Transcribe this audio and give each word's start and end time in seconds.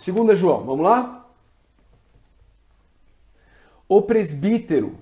Segunda 0.00 0.34
João, 0.34 0.64
vamos 0.64 0.82
lá? 0.82 1.26
O 3.86 4.00
presbítero, 4.00 4.98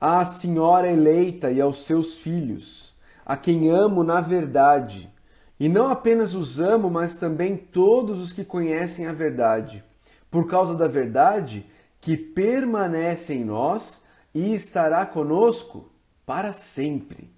a 0.00 0.24
senhora 0.24 0.90
eleita 0.90 1.50
e 1.50 1.60
aos 1.60 1.84
seus 1.84 2.14
filhos, 2.14 2.94
a 3.26 3.36
quem 3.36 3.68
amo 3.68 4.02
na 4.02 4.22
verdade, 4.22 5.12
e 5.60 5.68
não 5.68 5.90
apenas 5.90 6.34
os 6.34 6.58
amo, 6.58 6.88
mas 6.88 7.16
também 7.16 7.54
todos 7.54 8.18
os 8.18 8.32
que 8.32 8.46
conhecem 8.46 9.06
a 9.06 9.12
verdade, 9.12 9.84
por 10.30 10.48
causa 10.48 10.74
da 10.74 10.88
verdade 10.88 11.66
que 12.00 12.16
permanece 12.16 13.34
em 13.34 13.44
nós 13.44 14.02
e 14.34 14.54
estará 14.54 15.04
conosco 15.04 15.92
para 16.24 16.54
sempre. 16.54 17.30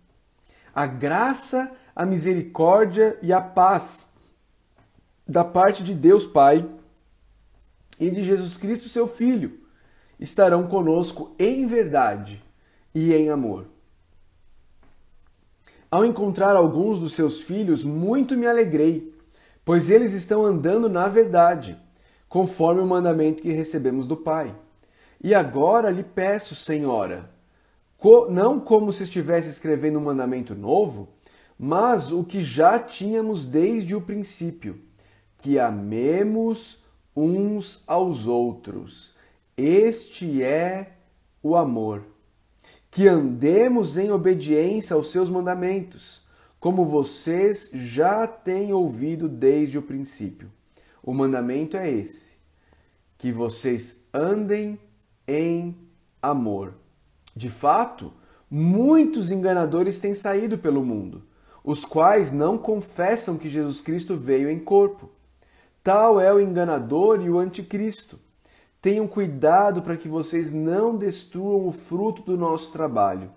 A 0.73 0.87
graça, 0.87 1.73
a 1.97 2.07
misericórdia 2.07 3.19
e 3.23 3.33
a 3.33 3.41
paz 3.41 4.09
da 5.31 5.45
parte 5.45 5.85
de 5.85 5.95
Deus 5.95 6.27
Pai 6.27 6.69
e 7.99 8.11
de 8.11 8.25
Jesus 8.25 8.57
Cristo, 8.57 8.89
seu 8.89 9.07
Filho, 9.07 9.61
estarão 10.19 10.67
conosco 10.67 11.35
em 11.39 11.67
verdade 11.67 12.43
e 12.93 13.15
em 13.15 13.31
amor. 13.31 13.67
Ao 15.89 16.05
encontrar 16.05 16.57
alguns 16.57 16.99
dos 16.99 17.15
seus 17.15 17.41
filhos, 17.41 17.85
muito 17.85 18.37
me 18.37 18.47
alegrei, 18.47 19.15
pois 19.65 19.89
eles 19.89 20.13
estão 20.13 20.45
andando 20.45 20.89
na 20.89 21.07
verdade, 21.07 21.77
conforme 22.29 22.81
o 22.81 22.87
mandamento 22.87 23.43
que 23.43 23.53
recebemos 23.53 24.07
do 24.07 24.17
Pai. 24.17 24.55
E 25.23 25.35
agora 25.35 25.91
lhe 25.91 26.03
peço, 26.03 26.55
Senhora, 26.55 27.31
não 28.31 28.59
como 28.59 28.93
se 28.93 29.05
estivesse 29.05 29.49
escrevendo 29.49 29.99
um 29.99 30.03
mandamento 30.03 30.55
novo, 30.55 31.09
mas 31.59 32.11
o 32.11 32.25
que 32.25 32.43
já 32.43 32.79
tínhamos 32.79 33.45
desde 33.45 33.95
o 33.95 34.01
princípio, 34.01 34.90
que 35.41 35.59
amemos 35.59 36.85
uns 37.17 37.83
aos 37.87 38.27
outros. 38.27 39.15
Este 39.57 40.43
é 40.43 40.93
o 41.43 41.57
amor. 41.57 42.05
Que 42.91 43.09
andemos 43.09 43.97
em 43.97 44.11
obediência 44.11 44.95
aos 44.95 45.11
seus 45.11 45.31
mandamentos, 45.31 46.23
como 46.59 46.85
vocês 46.85 47.71
já 47.73 48.27
têm 48.27 48.73
ouvido 48.73 49.29
desde 49.29 49.79
o 49.79 49.83
princípio. 49.83 50.51
O 51.03 51.15
mandamento 51.15 51.77
é 51.77 51.91
esse: 51.91 52.33
que 53.17 53.33
vocês 53.33 54.05
andem 54.13 54.79
em 55.27 55.75
amor. 56.21 56.75
De 57.35 57.49
fato, 57.49 58.13
muitos 58.51 59.31
enganadores 59.31 60.01
têm 60.01 60.15
saído 60.15 60.59
pelo 60.59 60.85
mundo, 60.85 61.23
os 61.65 61.85
quais 61.85 62.31
não 62.31 62.59
confessam 62.59 63.39
que 63.39 63.49
Jesus 63.49 63.81
Cristo 63.81 64.17
veio 64.17 64.51
em 64.51 64.59
corpo. 64.59 65.09
Tal 65.83 66.21
é 66.21 66.33
o 66.33 66.41
enganador 66.41 67.23
e 67.23 67.31
o 67.31 67.39
anticristo. 67.39 68.19
Tenham 68.83 69.07
cuidado 69.07 69.83
para 69.83 69.97
que 69.97 70.09
vocês 70.09 70.53
não 70.53 70.97
destruam 70.97 71.67
o 71.67 71.73
fruto 71.73 72.23
do 72.23 72.37
nosso 72.37 72.73
trabalho. 72.73 73.31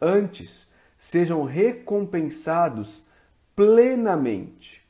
Antes, 0.00 0.66
sejam 0.98 1.44
recompensados 1.44 3.04
plenamente. 3.54 4.82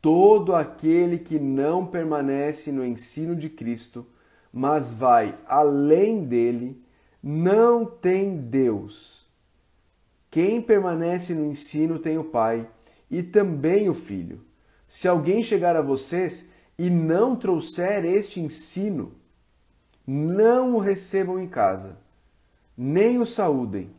Todo 0.00 0.54
aquele 0.54 1.18
que 1.18 1.38
não 1.38 1.86
permanece 1.86 2.70
no 2.70 2.84
ensino 2.84 3.34
de 3.34 3.48
Cristo, 3.48 4.06
mas 4.52 4.94
vai 4.94 5.36
além 5.46 6.24
dele, 6.24 6.82
não 7.22 7.84
tem 7.84 8.36
Deus. 8.36 9.28
Quem 10.30 10.60
permanece 10.62 11.34
no 11.34 11.46
ensino 11.46 11.98
tem 11.98 12.18
o 12.18 12.24
Pai 12.24 12.68
e 13.10 13.22
também 13.22 13.88
o 13.88 13.94
Filho. 13.94 14.47
Se 14.88 15.06
alguém 15.06 15.42
chegar 15.42 15.76
a 15.76 15.82
vocês 15.82 16.46
e 16.78 16.88
não 16.88 17.36
trouxer 17.36 18.04
este 18.04 18.40
ensino, 18.40 19.12
não 20.06 20.74
o 20.74 20.78
recebam 20.78 21.38
em 21.38 21.46
casa, 21.46 21.98
nem 22.76 23.18
o 23.18 23.26
saúdem, 23.26 23.90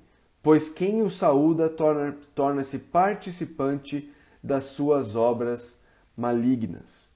pois 0.41 0.69
quem 0.69 1.03
o 1.03 1.09
saúda 1.09 1.69
torna-se 1.69 2.29
torna 2.33 2.63
participante 2.91 4.11
das 4.41 4.65
suas 4.65 5.15
obras 5.15 5.77
malignas. 6.17 7.09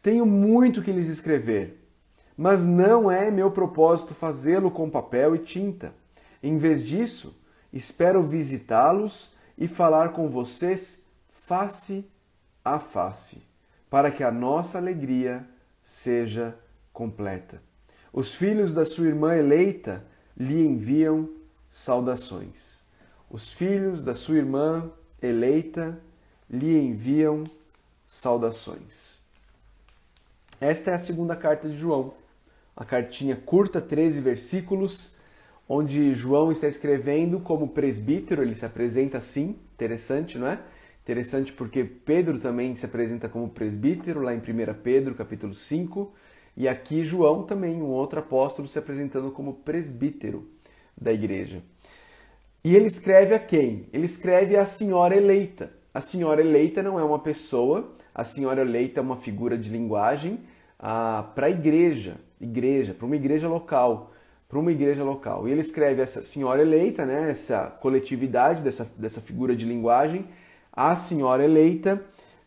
Tenho 0.00 0.24
muito 0.24 0.80
que 0.80 0.92
lhes 0.92 1.08
escrever, 1.08 1.84
mas 2.36 2.64
não 2.64 3.10
é 3.10 3.30
meu 3.30 3.50
propósito 3.50 4.14
fazê-lo 4.14 4.70
com 4.70 4.88
papel 4.88 5.34
e 5.34 5.40
tinta. 5.40 5.92
Em 6.42 6.56
vez 6.56 6.82
disso, 6.82 7.36
espero 7.72 8.22
visitá-los 8.22 9.34
e 9.58 9.66
falar 9.66 10.12
com 10.12 10.28
vocês 10.28 11.04
face 11.28 12.04
a 12.04 12.17
face, 12.78 13.42
para 13.88 14.10
que 14.10 14.24
a 14.24 14.32
nossa 14.32 14.78
alegria 14.78 15.46
seja 15.82 16.56
completa. 16.92 17.62
Os 18.12 18.34
filhos 18.34 18.74
da 18.74 18.84
sua 18.84 19.06
irmã 19.06 19.36
eleita 19.36 20.04
lhe 20.36 20.60
enviam 20.60 21.28
saudações. 21.70 22.80
Os 23.30 23.52
filhos 23.52 24.02
da 24.02 24.14
sua 24.14 24.38
irmã 24.38 24.90
eleita 25.22 25.98
lhe 26.50 26.76
enviam 26.76 27.44
saudações. 28.06 29.18
Esta 30.60 30.90
é 30.90 30.94
a 30.94 30.98
segunda 30.98 31.36
carta 31.36 31.68
de 31.68 31.78
João, 31.78 32.14
a 32.76 32.84
cartinha 32.84 33.36
curta, 33.36 33.80
13 33.80 34.20
versículos, 34.20 35.16
onde 35.68 36.14
João 36.14 36.50
está 36.50 36.66
escrevendo 36.66 37.38
como 37.38 37.68
presbítero, 37.68 38.42
ele 38.42 38.54
se 38.54 38.64
apresenta 38.64 39.18
assim, 39.18 39.56
interessante, 39.74 40.38
não 40.38 40.48
é? 40.48 40.58
Interessante 41.08 41.54
porque 41.54 41.84
Pedro 41.84 42.38
também 42.38 42.76
se 42.76 42.84
apresenta 42.84 43.30
como 43.30 43.48
presbítero, 43.48 44.20
lá 44.20 44.34
em 44.34 44.40
1 44.40 44.42
Pedro, 44.82 45.14
capítulo 45.14 45.54
5, 45.54 46.12
e 46.54 46.68
aqui 46.68 47.02
João 47.02 47.44
também, 47.44 47.80
um 47.80 47.86
outro 47.86 48.18
apóstolo, 48.18 48.68
se 48.68 48.78
apresentando 48.78 49.30
como 49.30 49.54
presbítero 49.54 50.46
da 50.94 51.10
igreja. 51.10 51.62
E 52.62 52.76
ele 52.76 52.88
escreve 52.88 53.34
a 53.34 53.38
quem? 53.38 53.86
Ele 53.90 54.04
escreve 54.04 54.54
a 54.54 54.66
senhora 54.66 55.16
eleita. 55.16 55.72
A 55.94 56.02
senhora 56.02 56.42
eleita 56.42 56.82
não 56.82 57.00
é 57.00 57.02
uma 57.02 57.20
pessoa, 57.20 57.94
a 58.14 58.22
senhora 58.22 58.60
eleita 58.60 59.00
é 59.00 59.02
uma 59.02 59.16
figura 59.16 59.56
de 59.56 59.70
linguagem 59.70 60.40
ah, 60.78 61.32
para 61.34 61.46
a 61.46 61.50
igreja, 61.50 62.16
igreja, 62.38 62.92
para 62.92 63.06
uma 63.06 63.16
igreja 63.16 63.48
local, 63.48 64.12
para 64.46 64.58
uma 64.58 64.70
igreja 64.70 65.02
local. 65.02 65.48
E 65.48 65.52
ele 65.52 65.62
escreve 65.62 66.02
essa 66.02 66.22
senhora 66.22 66.60
eleita, 66.60 67.06
né, 67.06 67.30
essa 67.30 67.64
coletividade 67.80 68.62
dessa, 68.62 68.84
dessa 68.98 69.22
figura 69.22 69.56
de 69.56 69.64
linguagem, 69.64 70.26
à 70.78 70.94
senhora 70.94 71.42
eleita 71.44 72.00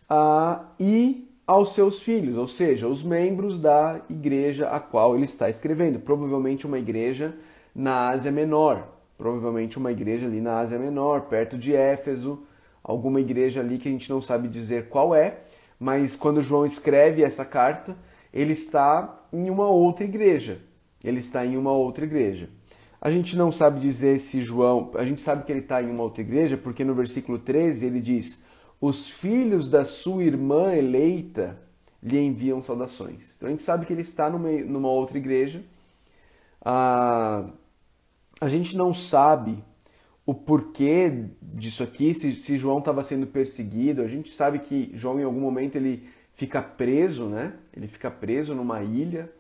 uh, 0.10 0.66
e 0.80 1.28
aos 1.46 1.74
seus 1.74 2.02
filhos, 2.02 2.38
ou 2.38 2.48
seja, 2.48 2.88
os 2.88 3.04
membros 3.04 3.60
da 3.60 4.00
igreja 4.10 4.70
a 4.70 4.80
qual 4.80 5.16
ele 5.16 5.26
está 5.26 5.50
escrevendo. 5.50 6.00
Provavelmente 6.00 6.66
uma 6.66 6.80
igreja 6.80 7.36
na 7.76 8.08
Ásia 8.08 8.32
Menor, 8.32 8.88
provavelmente 9.18 9.78
uma 9.78 9.92
igreja 9.92 10.28
ali 10.28 10.40
na 10.40 10.60
Ásia 10.60 10.80
Menor, 10.80 11.24
perto 11.24 11.58
de 11.58 11.76
Éfeso, 11.76 12.44
alguma 12.82 13.20
igreja 13.20 13.60
ali 13.60 13.78
que 13.78 13.90
a 13.90 13.92
gente 13.92 14.10
não 14.10 14.22
sabe 14.22 14.48
dizer 14.48 14.88
qual 14.88 15.14
é, 15.14 15.40
mas 15.78 16.16
quando 16.16 16.42
João 16.42 16.66
escreve 16.66 17.22
essa 17.22 17.44
carta, 17.44 17.98
ele 18.34 18.54
está 18.54 19.20
em 19.34 19.50
uma 19.50 19.68
outra 19.68 20.06
igreja. 20.06 20.60
Ele 21.04 21.20
está 21.20 21.46
em 21.46 21.58
uma 21.58 21.74
outra 21.74 22.06
igreja. 22.06 22.48
A 23.02 23.10
gente 23.10 23.36
não 23.36 23.52
sabe 23.52 23.80
dizer 23.80 24.20
se 24.20 24.42
João. 24.42 24.92
A 24.94 25.04
gente 25.04 25.22
sabe 25.22 25.44
que 25.44 25.52
ele 25.52 25.62
está 25.62 25.82
em 25.82 25.90
uma 25.90 26.04
outra 26.04 26.22
igreja, 26.22 26.56
porque 26.56 26.86
no 26.86 26.94
versículo 26.94 27.40
13 27.40 27.88
ele 27.88 28.00
diz: 28.00 28.44
Os 28.80 29.10
filhos 29.10 29.68
da 29.68 29.84
sua 29.84 30.24
irmã 30.24 30.76
eleita 30.76 31.58
lhe 32.02 32.20
enviam 32.20 32.62
saudações. 32.62 33.36
Então 33.36 33.48
a 33.48 33.52
gente 33.52 33.64
sabe 33.64 33.88
que 33.88 33.94
ele 33.94 34.04
está 34.04 34.30
numa, 34.30 34.52
numa 34.52 34.90
outra 34.90 35.18
igreja. 35.18 35.64
Ah, 36.64 37.50
a 38.40 38.48
gente 38.48 38.78
não 38.78 38.94
sabe 38.94 39.64
o 40.24 40.36
porquê 40.36 41.26
disso 41.42 41.82
aqui, 41.82 42.14
se, 42.14 42.34
se 42.34 42.58
João 42.58 42.80
estava 42.80 43.04
sendo 43.04 43.26
perseguido. 43.26 44.04
A 44.04 44.08
gente 44.08 44.32
sabe 44.32 44.60
que 44.60 44.92
João, 44.94 45.20
em 45.20 45.24
algum 45.24 45.42
momento, 45.42 45.76
ele 45.76 46.08
fica 46.34 46.62
preso, 46.62 47.26
né? 47.26 47.54
Ele 47.76 47.88
fica 47.88 48.12
preso 48.12 48.54
numa 48.54 48.84
ilha. 48.84 49.32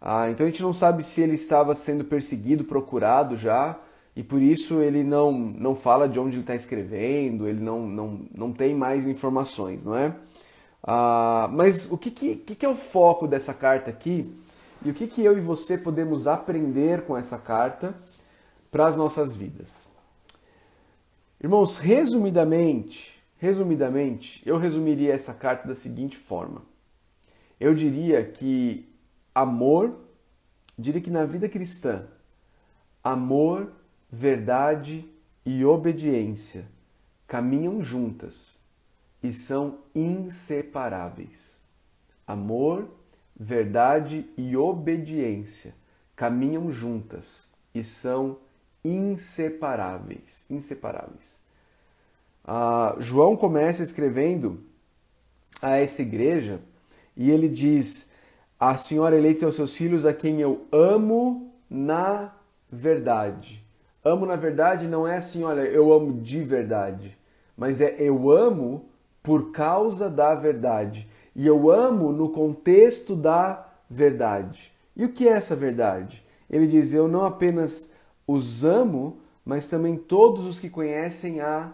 Ah, 0.00 0.30
então 0.30 0.46
a 0.46 0.48
gente 0.48 0.62
não 0.62 0.72
sabe 0.72 1.02
se 1.02 1.20
ele 1.20 1.34
estava 1.34 1.74
sendo 1.74 2.04
perseguido, 2.04 2.64
procurado 2.64 3.36
já, 3.36 3.78
e 4.16 4.22
por 4.22 4.40
isso 4.40 4.80
ele 4.80 5.04
não, 5.04 5.32
não 5.32 5.76
fala 5.76 6.08
de 6.08 6.18
onde 6.18 6.36
ele 6.36 6.42
está 6.42 6.54
escrevendo, 6.54 7.46
ele 7.46 7.60
não, 7.60 7.86
não, 7.86 8.20
não 8.34 8.52
tem 8.52 8.74
mais 8.74 9.06
informações, 9.06 9.84
não 9.84 9.94
é? 9.94 10.14
Ah, 10.82 11.48
mas 11.52 11.90
o 11.90 11.98
que, 11.98 12.10
que, 12.10 12.36
que 12.36 12.66
é 12.66 12.68
o 12.68 12.76
foco 12.76 13.26
dessa 13.28 13.52
carta 13.52 13.90
aqui? 13.90 14.34
E 14.84 14.90
o 14.90 14.94
que, 14.94 15.06
que 15.06 15.22
eu 15.22 15.36
e 15.36 15.40
você 15.40 15.76
podemos 15.76 16.26
aprender 16.26 17.02
com 17.02 17.16
essa 17.16 17.36
carta 17.36 17.94
para 18.70 18.86
as 18.86 18.96
nossas 18.96 19.36
vidas? 19.36 19.88
Irmãos, 21.42 21.78
resumidamente, 21.78 23.22
resumidamente, 23.36 24.42
eu 24.46 24.56
resumiria 24.56 25.12
essa 25.12 25.34
carta 25.34 25.68
da 25.68 25.74
seguinte 25.74 26.16
forma. 26.16 26.62
Eu 27.58 27.74
diria 27.74 28.24
que 28.24 28.89
amor, 29.40 29.96
diria 30.78 31.00
que 31.00 31.10
na 31.10 31.24
vida 31.24 31.48
cristã, 31.48 32.06
amor, 33.02 33.72
verdade 34.10 35.08
e 35.44 35.64
obediência 35.64 36.66
caminham 37.26 37.82
juntas 37.82 38.58
e 39.22 39.32
são 39.32 39.78
inseparáveis. 39.94 41.58
Amor, 42.26 42.88
verdade 43.38 44.28
e 44.36 44.56
obediência 44.56 45.74
caminham 46.14 46.70
juntas 46.70 47.46
e 47.74 47.82
são 47.82 48.38
inseparáveis. 48.84 50.44
Inseparáveis. 50.50 51.40
Ah, 52.44 52.94
João 52.98 53.36
começa 53.36 53.82
escrevendo 53.82 54.62
a 55.62 55.76
essa 55.76 56.02
igreja 56.02 56.60
e 57.16 57.30
ele 57.30 57.48
diz: 57.48 58.09
A 58.60 58.76
senhora 58.76 59.16
eleita 59.16 59.46
aos 59.46 59.56
seus 59.56 59.74
filhos 59.74 60.04
a 60.04 60.12
quem 60.12 60.38
eu 60.42 60.66
amo 60.70 61.50
na 61.70 62.34
verdade. 62.70 63.64
Amo 64.04 64.26
na 64.26 64.36
verdade 64.36 64.86
não 64.86 65.08
é 65.08 65.16
assim, 65.16 65.42
olha, 65.44 65.62
eu 65.62 65.90
amo 65.90 66.20
de 66.20 66.44
verdade, 66.44 67.16
mas 67.56 67.80
é 67.80 67.96
eu 67.98 68.30
amo 68.30 68.90
por 69.22 69.50
causa 69.50 70.10
da 70.10 70.34
verdade. 70.34 71.08
E 71.34 71.46
eu 71.46 71.70
amo 71.70 72.12
no 72.12 72.28
contexto 72.28 73.16
da 73.16 73.66
verdade. 73.88 74.70
E 74.94 75.06
o 75.06 75.08
que 75.08 75.26
é 75.26 75.32
essa 75.32 75.56
verdade? 75.56 76.22
Ele 76.50 76.66
diz: 76.66 76.92
Eu 76.92 77.08
não 77.08 77.24
apenas 77.24 77.90
os 78.26 78.62
amo, 78.62 79.20
mas 79.42 79.68
também 79.68 79.96
todos 79.96 80.44
os 80.44 80.60
que 80.60 80.68
conhecem 80.68 81.40
a 81.40 81.72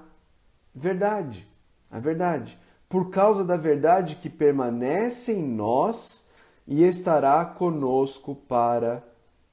verdade. 0.72 1.48
A 1.90 1.98
verdade. 1.98 2.56
Por 2.88 3.10
causa 3.10 3.42
da 3.42 3.56
verdade 3.56 4.16
que 4.16 4.30
permanece 4.30 5.32
em 5.32 5.42
nós 5.42 6.24
e 6.66 6.82
estará 6.82 7.44
conosco 7.44 8.34
para 8.34 9.02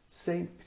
sempre. 0.10 0.63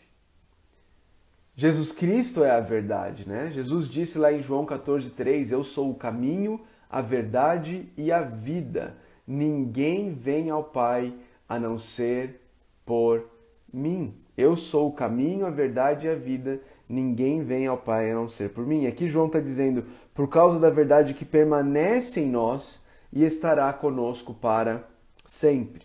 Jesus 1.55 1.91
Cristo 1.91 2.45
é 2.45 2.51
a 2.51 2.61
verdade, 2.61 3.27
né? 3.27 3.51
Jesus 3.51 3.89
disse 3.89 4.19
lá 4.19 4.33
em 4.33 4.43
João 4.43 4.67
14,3: 4.67 5.51
Eu 5.51 5.65
sou 5.65 5.91
o 5.91 5.95
caminho, 5.95 6.61
a 6.91 7.01
verdade 7.01 7.89
e 7.97 8.13
a 8.13 8.21
vida. 8.23 8.97
Ninguém 9.27 10.13
vem 10.13 10.51
ao 10.51 10.63
Pai 10.63 11.15
a 11.49 11.59
não 11.59 11.79
ser 11.79 12.41
por 12.85 13.25
mim. 13.73 14.15
Eu 14.37 14.55
sou 14.55 14.89
o 14.89 14.93
caminho, 14.93 15.47
a 15.47 15.51
verdade 15.51 16.07
e 16.07 16.11
a 16.11 16.15
vida. 16.15 16.61
Ninguém 16.89 17.43
vem 17.43 17.67
ao 17.67 17.79
Pai 17.79 18.11
a 18.11 18.15
não 18.15 18.29
ser 18.29 18.51
por 18.51 18.67
mim. 18.67 18.87
Aqui 18.87 19.09
João 19.09 19.27
está 19.27 19.41
dizendo, 19.41 19.85
por 20.15 20.29
causa 20.29 20.61
da 20.61 20.71
verdade 20.71 21.15
que 21.15 21.25
permanece 21.25 22.21
em 22.21 22.31
nós 22.31 22.85
e 23.13 23.25
estará 23.25 23.73
conosco 23.73 24.35
para 24.35 24.85
sempre. 25.25 25.83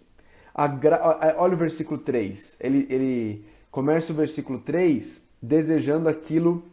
Gra... 0.67 1.35
Olha 1.37 1.53
o 1.53 1.57
versículo 1.57 1.99
3. 1.99 2.57
Ele, 2.59 2.87
ele 2.89 3.45
começa 3.69 4.11
o 4.11 4.15
versículo 4.15 4.59
3 4.59 5.21
desejando 5.41 6.07
aquilo 6.09 6.63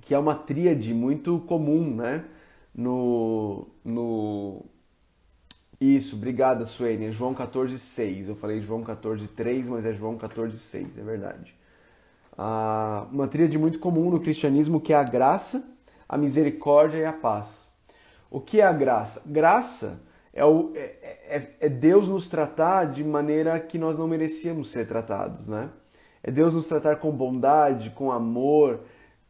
que 0.00 0.14
é 0.14 0.18
uma 0.18 0.34
tríade 0.34 0.92
muito 0.92 1.38
comum, 1.40 1.94
né? 1.94 2.24
No, 2.74 3.68
no... 3.84 4.64
Isso, 5.80 6.16
obrigada, 6.16 6.66
Suene. 6.66 7.06
É 7.06 7.12
João 7.12 7.34
14, 7.34 7.78
6. 7.78 8.28
Eu 8.28 8.36
falei 8.36 8.60
João 8.60 8.82
14, 8.82 9.26
3, 9.28 9.68
mas 9.68 9.84
é 9.86 9.92
João 9.92 10.16
14, 10.16 10.58
6, 10.58 10.98
é 10.98 11.02
verdade. 11.02 11.54
Ah, 12.36 13.06
uma 13.12 13.28
tríade 13.28 13.56
muito 13.58 13.78
comum 13.78 14.10
no 14.10 14.20
cristianismo 14.20 14.80
que 14.80 14.92
é 14.92 14.96
a 14.96 15.04
graça, 15.04 15.64
a 16.08 16.16
misericórdia 16.16 16.98
e 16.98 17.04
a 17.04 17.12
paz. 17.12 17.68
O 18.30 18.40
que 18.40 18.60
é 18.60 18.64
a 18.64 18.72
graça? 18.72 19.22
Graça 19.26 20.00
é, 20.32 20.44
o, 20.44 20.72
é, 20.74 20.80
é, 20.80 21.48
é 21.60 21.68
Deus 21.68 22.08
nos 22.08 22.26
tratar 22.26 22.86
de 22.86 23.04
maneira 23.04 23.58
que 23.60 23.78
nós 23.78 23.98
não 23.98 24.08
merecíamos 24.08 24.70
ser 24.70 24.86
tratados, 24.88 25.48
né? 25.48 25.70
É 26.22 26.30
Deus 26.30 26.54
nos 26.54 26.66
tratar 26.66 26.96
com 26.96 27.10
bondade, 27.10 27.90
com 27.90 28.12
amor, 28.12 28.80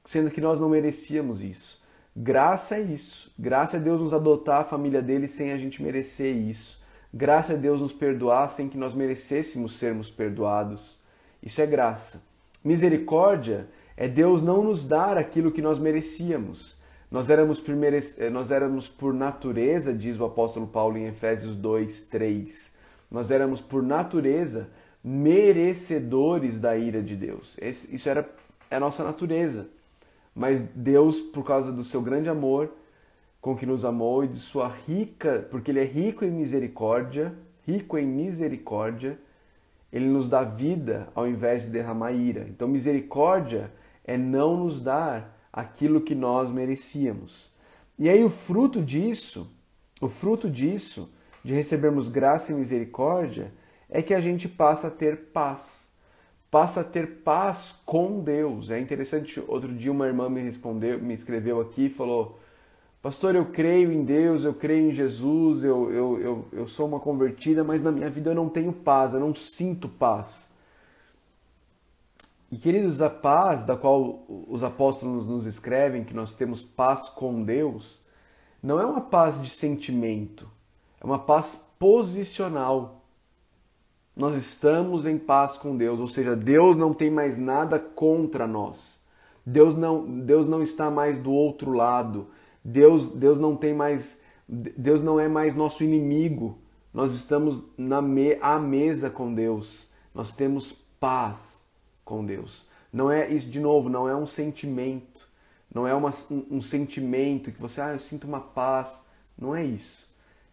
sendo 0.05 0.31
que 0.31 0.41
nós 0.41 0.61
não 0.61 0.69
merecíamos 0.69 1.43
isso. 1.43 1.83
Graça 2.15 2.77
é 2.77 2.83
isso. 2.83 3.33
Graça 3.39 3.79
é 3.79 3.81
Deus 3.81 4.01
nos 4.01 4.13
adotar 4.13 4.61
a 4.61 4.65
família 4.65 5.01
dele 5.01 5.27
sem 5.27 5.53
a 5.53 5.57
gente 5.57 5.83
merecer 5.83 6.37
isso. 6.37 6.81
Graça 7.13 7.55
é 7.55 7.57
Deus 7.57 7.81
nos 7.81 7.93
perdoar 7.93 8.51
sem 8.51 8.69
que 8.69 8.77
nós 8.77 8.95
merecêssemos 8.95 9.79
sermos 9.79 10.11
perdoados. 10.11 11.01
Isso 11.43 11.61
é 11.63 11.67
graça. 11.67 12.23
Misericórdia 12.63 13.67
é 13.97 14.07
Deus 14.07 14.43
não 14.43 14.63
nos 14.63 14.87
dar 14.87 15.17
aquilo 15.17 15.51
que 15.51 15.63
nós 15.63 15.79
merecíamos. 15.79 16.79
Nós 17.13 17.29
éramos, 17.29 17.61
primeiros, 17.61 18.19
eh, 18.19 18.31
nós 18.31 18.51
éramos 18.51 18.89
por 18.89 19.13
natureza, 19.13 19.93
diz 19.93 20.19
o 20.19 20.25
apóstolo 20.25 20.67
Paulo 20.67 20.97
em 20.97 21.05
Efésios 21.09 21.55
2, 21.55 22.07
3. 22.09 22.73
Nós 23.11 23.31
éramos 23.31 23.61
por 23.61 23.83
natureza 23.83 24.71
merecedores 25.05 26.59
da 26.59 26.75
ira 26.75 27.03
de 27.03 27.15
Deus. 27.15 27.59
Esse, 27.61 27.95
isso 27.95 28.09
era 28.09 28.27
a 28.71 28.81
nossa 28.81 29.05
natureza. 29.05 29.69
Mas 30.35 30.63
Deus, 30.75 31.21
por 31.21 31.45
causa 31.45 31.71
do 31.71 31.85
seu 31.85 32.01
grande 32.01 32.31
amor 32.31 32.73
com 33.43 33.55
que 33.55 33.67
nos 33.67 33.85
amou 33.85 34.25
e 34.25 34.29
de 34.29 34.39
sua 34.39 34.69
rica, 34.69 35.47
porque 35.51 35.71
ele 35.71 35.81
é 35.81 35.85
rico 35.85 36.25
em 36.25 36.31
misericórdia, 36.31 37.35
rico 37.67 37.99
em 37.99 38.07
misericórdia, 38.07 39.19
ele 39.93 40.07
nos 40.07 40.31
dá 40.31 40.45
vida 40.45 41.09
ao 41.15 41.29
invés 41.29 41.65
de 41.65 41.69
derramar 41.69 42.13
ira. 42.13 42.47
Então, 42.49 42.67
misericórdia 42.67 43.71
é 44.03 44.17
não 44.17 44.57
nos 44.57 44.81
dar 44.81 45.42
aquilo 45.53 46.01
que 46.01 46.15
nós 46.15 46.51
merecíamos. 46.51 47.51
E 47.99 48.09
aí 48.09 48.25
o 48.25 48.31
fruto 48.31 48.83
disso, 48.83 49.51
o 50.01 50.09
fruto 50.09 50.49
disso, 50.49 51.13
de 51.45 51.55
recebermos 51.55 52.09
graça 52.09 52.53
e 52.53 52.55
misericórdia, 52.55 53.53
é 53.89 54.01
que 54.01 54.15
a 54.15 54.21
gente 54.21 54.49
passa 54.49 54.89
a 54.89 54.91
ter 54.91 55.31
paz. 55.33 55.91
Passa 56.51 56.81
a 56.81 56.85
ter 56.85 57.23
paz 57.23 57.81
com 57.85 58.21
Deus. 58.21 58.71
É 58.71 58.81
interessante, 58.81 59.43
outro 59.47 59.73
dia 59.73 59.93
uma 59.93 60.07
irmã 60.07 60.29
me 60.29 60.43
respondeu, 60.43 61.01
me 61.01 61.15
escreveu 61.15 61.61
aqui 61.61 61.87
e 61.87 61.91
falou: 61.91 62.39
Pastor, 63.01 63.35
eu 63.35 63.47
creio 63.47 63.91
em 63.91 64.05
Deus, 64.05 64.45
eu 64.45 64.55
creio 64.55 64.91
em 64.91 64.95
Jesus, 64.95 65.65
eu, 65.65 65.91
eu, 65.91 66.21
eu, 66.21 66.49
eu 66.53 66.69
sou 66.69 66.87
uma 66.87 67.01
convertida, 67.01 67.65
mas 67.65 67.83
na 67.83 67.91
minha 67.91 68.09
vida 68.09 68.31
eu 68.31 68.35
não 68.35 68.49
tenho 68.49 68.73
paz, 68.73 69.13
eu 69.13 69.21
não 69.21 69.35
sinto 69.35 69.89
paz. 69.89 70.52
E 72.53 72.57
queridos, 72.57 73.03
a 73.03 73.11
paz 73.11 73.65
da 73.65 73.77
qual 73.77 74.25
os 74.29 74.63
apóstolos 74.63 75.27
nos 75.27 75.45
escrevem, 75.47 76.05
que 76.05 76.15
nós 76.15 76.35
temos 76.37 76.63
paz 76.63 77.09
com 77.09 77.43
Deus, 77.43 78.05
não 78.63 78.79
é 78.79 78.87
uma 78.87 79.01
paz 79.01 79.43
de 79.43 79.51
sentimento, 79.51 80.49
é 81.01 81.05
uma 81.05 81.19
paz 81.19 81.69
posicional 81.79 83.03
nós 84.15 84.37
estamos 84.37 85.07
em 85.07 85.19
paz 85.19 85.57
com 85.57 85.77
Deus, 85.77 85.99
ou 85.99 86.07
seja, 86.07 86.37
Deus 86.37 86.77
não 86.77 86.93
tem 86.93 87.11
mais 87.11 87.39
nada 87.39 87.79
contra 87.79 88.47
nós. 88.47 89.01
Deus 89.45 89.75
não, 89.75 90.05
Deus 90.21 90.47
não 90.47 90.63
está 90.63 90.91
mais 90.91 91.19
do 91.19 91.33
outro 91.33 91.73
lado. 91.73 92.29
Deus, 92.63 93.09
Deus 93.09 93.39
não 93.39 93.57
tem 93.57 93.75
mais, 93.75 94.21
Deus 94.47 95.01
não 95.01 95.19
é 95.19 95.29
mais 95.29 95.57
nosso 95.57 95.83
inimigo. 95.83 96.59
Nós 96.93 97.15
estamos 97.15 97.65
na 97.77 98.03
me, 98.03 98.37
à 98.41 98.59
mesa 98.59 99.09
com 99.09 99.33
Deus. 99.33 99.91
Nós 100.15 100.31
temos 100.31 100.73
paz 101.01 101.62
com 102.05 102.25
Deus. 102.25 102.67
Não 102.93 103.11
é 103.11 103.29
isso 103.31 103.49
de 103.49 103.61
novo, 103.61 103.89
não 103.89 104.09
é 104.09 104.15
um 104.15 104.27
sentimento. 104.27 105.23
Não 105.75 105.87
é 105.87 105.95
uma, 105.95 106.13
um, 106.31 106.47
um 106.59 106.63
sentimento 106.63 107.51
que 107.51 107.61
você, 107.61 107.81
ah, 107.81 107.93
eu 107.93 107.99
sinto 107.99 108.25
uma 108.25 108.41
paz. 108.41 109.01
Não 109.39 109.57
é 109.57 109.65
isso. 109.65 110.07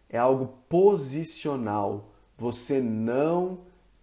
É 0.08 0.18
algo 0.18 0.54
posicional 0.68 2.10
você 2.40 2.80
não 2.80 3.58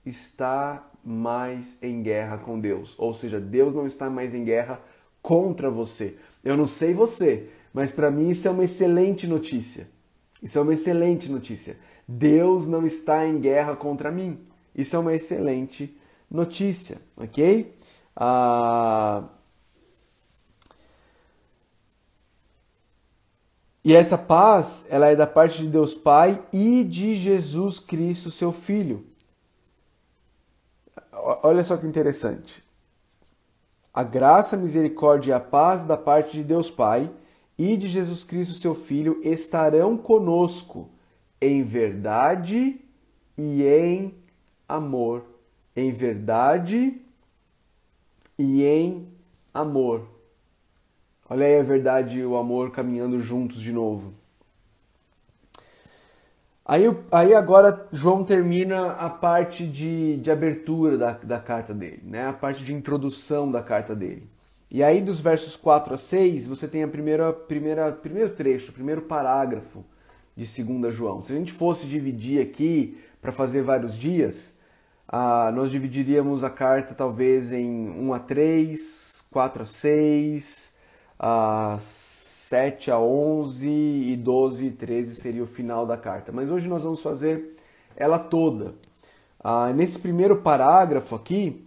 está 0.06 0.88
mais 1.04 1.82
em 1.82 2.04
guerra 2.04 2.38
com 2.38 2.60
Deus. 2.60 2.94
Ou 2.98 3.14
seja, 3.14 3.40
Deus 3.40 3.74
não 3.74 3.88
está 3.88 4.10
mais 4.10 4.34
em 4.34 4.44
guerra 4.44 4.80
contra 5.22 5.72
você. 5.72 6.18
Eu 6.44 6.56
não 6.56 6.68
sei 6.68 6.94
você, 6.94 7.50
mas 7.74 7.92
para 7.92 8.12
mim 8.12 8.30
isso 8.30 8.48
é 8.48 8.52
uma 8.52 8.64
excelente 8.64 9.26
notícia. 9.26 9.88
Isso 10.42 10.60
é 10.60 10.62
uma 10.62 10.74
excelente 10.74 11.32
notícia. 11.32 11.78
Deus 12.08 12.68
não 12.68 12.86
está 12.86 13.26
em 13.26 13.40
guerra 13.40 13.76
contra 13.76 14.12
mim. 14.12 14.40
Isso 14.76 14.96
é 14.96 15.00
uma 15.00 15.16
excelente 15.16 15.98
notícia, 16.30 17.02
ok? 17.18 17.76
Ah, 18.16 19.24
E 23.88 23.96
essa 23.96 24.18
paz, 24.18 24.84
ela 24.90 25.08
é 25.08 25.16
da 25.16 25.26
parte 25.26 25.62
de 25.62 25.70
Deus 25.70 25.96
Pai 25.96 26.44
e 26.52 26.84
de 26.84 27.16
Jesus 27.16 27.80
Cristo, 27.80 28.30
seu 28.30 28.52
Filho. 28.52 29.06
Olha 31.42 31.64
só 31.64 31.78
que 31.78 31.88
interessante. 31.88 32.62
A 33.94 34.04
graça, 34.04 34.58
a 34.58 34.60
misericórdia 34.60 35.32
e 35.32 35.34
a 35.34 35.40
paz 35.40 35.86
da 35.86 35.96
parte 35.96 36.34
de 36.34 36.44
Deus 36.44 36.70
Pai 36.70 37.10
e 37.58 37.78
de 37.78 37.88
Jesus 37.88 38.26
Cristo, 38.26 38.56
seu 38.56 38.76
Filho, 38.76 39.22
estarão 39.24 39.96
conosco 39.96 40.90
em 41.40 41.64
verdade 41.64 42.82
e 43.38 43.64
em 43.64 44.14
amor. 44.68 45.24
Em 45.78 45.92
verdade 45.92 47.00
e 48.36 48.64
em 48.64 49.08
amor. 49.54 50.08
Olha 51.30 51.46
aí 51.46 51.60
a 51.60 51.62
verdade 51.62 52.18
e 52.18 52.26
o 52.26 52.36
amor 52.36 52.72
caminhando 52.72 53.20
juntos 53.20 53.62
de 53.62 53.72
novo. 53.72 54.12
Aí, 56.66 56.84
aí 57.12 57.36
agora 57.36 57.88
João 57.92 58.24
termina 58.24 58.94
a 58.94 59.08
parte 59.08 59.68
de, 59.68 60.18
de 60.18 60.32
abertura 60.32 60.98
da, 60.98 61.12
da 61.12 61.40
carta 61.40 61.76
dele, 61.76 62.02
né? 62.04 62.26
a 62.26 62.34
parte 62.34 62.64
de 62.64 62.74
introdução 62.74 63.52
da 63.52 63.62
carta 63.62 63.96
dele. 63.96 64.28
E 64.72 64.82
aí 64.82 65.00
dos 65.00 65.20
versos 65.20 65.56
4 65.56 65.94
a 65.94 65.98
6 66.00 66.48
você 66.48 66.68
tem 66.68 66.82
a 66.82 66.88
primeira, 66.88 67.32
primeira 67.32 67.92
primeiro 67.92 68.32
trecho, 68.32 68.72
o 68.72 68.74
primeiro 68.74 69.04
parágrafo 69.04 69.86
de 70.36 70.44
2 70.64 70.96
João. 70.96 71.24
Se 71.24 71.32
a 71.32 71.36
gente 71.36 71.52
fosse 71.52 71.86
dividir 71.86 72.42
aqui 72.42 72.98
para 73.22 73.32
fazer 73.32 73.62
vários 73.62 73.96
dias, 73.96 74.57
ah, 75.08 75.52
nós 75.54 75.72
dividiríamos 75.72 76.44
a 76.44 76.50
carta 76.50 76.94
talvez 76.94 77.52
em 77.52 77.90
1 77.90 78.14
a 78.14 78.20
3, 78.20 79.26
4 79.32 79.64
a 79.64 79.66
6, 79.66 80.72
a 81.18 81.78
7 81.80 82.92
a 82.92 83.00
11 83.00 83.68
e 83.68 84.16
12 84.18 84.66
e 84.66 84.72
13 84.72 85.16
seria 85.16 85.44
o 85.44 85.48
final 85.48 85.86
da 85.86 85.98
carta. 85.98 86.32
Mas 86.32 86.52
hoje 86.52 86.68
nós 86.68 86.84
vamos 86.84 87.02
fazer 87.02 87.56
ela 87.96 88.20
toda. 88.20 88.74
Ah, 89.42 89.72
nesse 89.74 90.00
primeiro 90.00 90.38
parágrafo 90.42 91.16
aqui, 91.16 91.66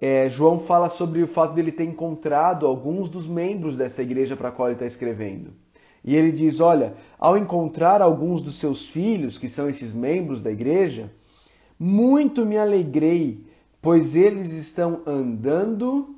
é, 0.00 0.28
João 0.28 0.60
fala 0.60 0.90
sobre 0.90 1.22
o 1.22 1.26
fato 1.26 1.54
dele 1.54 1.72
ter 1.72 1.84
encontrado 1.84 2.66
alguns 2.66 3.08
dos 3.08 3.26
membros 3.26 3.76
dessa 3.76 4.02
igreja 4.02 4.36
para 4.36 4.50
a 4.50 4.52
qual 4.52 4.68
ele 4.68 4.76
está 4.76 4.86
escrevendo. 4.86 5.52
E 6.04 6.14
ele 6.14 6.30
diz: 6.30 6.60
Olha, 6.60 6.94
ao 7.18 7.38
encontrar 7.38 8.02
alguns 8.02 8.42
dos 8.42 8.58
seus 8.58 8.86
filhos, 8.86 9.38
que 9.38 9.48
são 9.48 9.68
esses 9.68 9.94
membros 9.94 10.42
da 10.42 10.50
igreja, 10.50 11.10
muito 11.78 12.44
me 12.44 12.56
alegrei, 12.56 13.44
pois 13.80 14.14
eles 14.14 14.52
estão 14.52 15.02
andando 15.06 16.16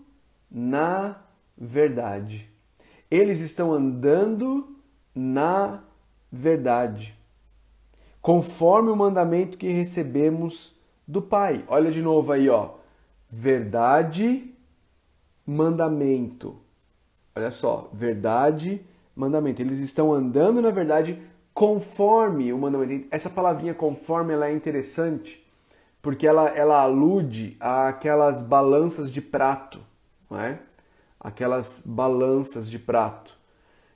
na 0.51 1.17
verdade. 1.57 2.49
Eles 3.11 3.41
estão 3.41 3.73
andando 3.73 4.77
na 5.15 5.83
verdade, 6.31 7.19
conforme 8.21 8.91
o 8.91 8.97
mandamento 8.97 9.59
que 9.59 9.69
recebemos 9.69 10.77
do 11.07 11.21
Pai. 11.21 11.65
Olha 11.67 11.91
de 11.91 12.03
novo 12.03 12.33
aí, 12.33 12.49
ó 12.49 12.79
verdade, 13.31 14.55
mandamento. 15.47 16.57
Olha 17.37 17.51
só, 17.51 17.91
verdade, 17.93 18.85
mandamento. 19.15 19.61
Eles 19.61 19.79
estão 19.79 20.13
andando 20.13 20.63
na 20.63 20.71
verdade 20.71 21.21
conforme 21.53 22.53
o 22.53 22.59
mandamento. 22.59 23.07
Essa 23.11 23.29
palavrinha 23.29 23.75
conforme 23.75 24.33
ela 24.33 24.49
é 24.49 24.53
interessante 24.53 25.47
porque 26.01 26.27
ela, 26.27 26.49
ela 26.49 26.83
alude 26.83 27.57
àquelas 27.59 28.43
balanças 28.43 29.11
de 29.11 29.21
prato, 29.21 29.81
não 30.31 30.41
é? 30.41 30.61
Aquelas 31.19 31.83
balanças 31.85 32.71
de 32.71 32.79
prato. 32.79 33.37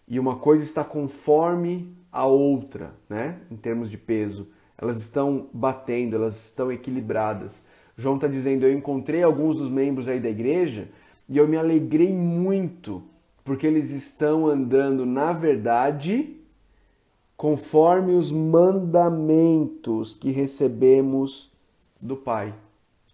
E 0.08 0.18
uma 0.18 0.36
coisa 0.36 0.64
está 0.64 0.82
conforme 0.82 1.96
a 2.10 2.26
outra, 2.26 2.92
né? 3.08 3.38
Em 3.50 3.56
termos 3.56 3.90
de 3.90 3.96
peso. 3.96 4.48
Elas 4.76 4.98
estão 4.98 5.46
batendo, 5.52 6.16
elas 6.16 6.46
estão 6.46 6.72
equilibradas. 6.72 7.64
João 7.96 8.16
está 8.16 8.26
dizendo: 8.26 8.66
Eu 8.66 8.72
encontrei 8.72 9.22
alguns 9.22 9.56
dos 9.56 9.70
membros 9.70 10.08
aí 10.08 10.18
da 10.18 10.28
igreja 10.28 10.88
e 11.28 11.38
eu 11.38 11.46
me 11.46 11.56
alegrei 11.56 12.12
muito, 12.12 13.02
porque 13.44 13.66
eles 13.66 13.90
estão 13.90 14.46
andando 14.46 15.06
na 15.06 15.32
verdade 15.32 16.36
conforme 17.36 18.12
os 18.12 18.30
mandamentos 18.30 20.14
que 20.14 20.30
recebemos 20.30 21.51
do 22.02 22.16
Pai. 22.16 22.54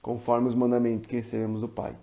Conforme 0.01 0.49
os 0.49 0.55
mandamentos 0.55 1.07
que 1.07 1.17
recebemos 1.17 1.61
do 1.61 1.69
Pai. 1.69 1.97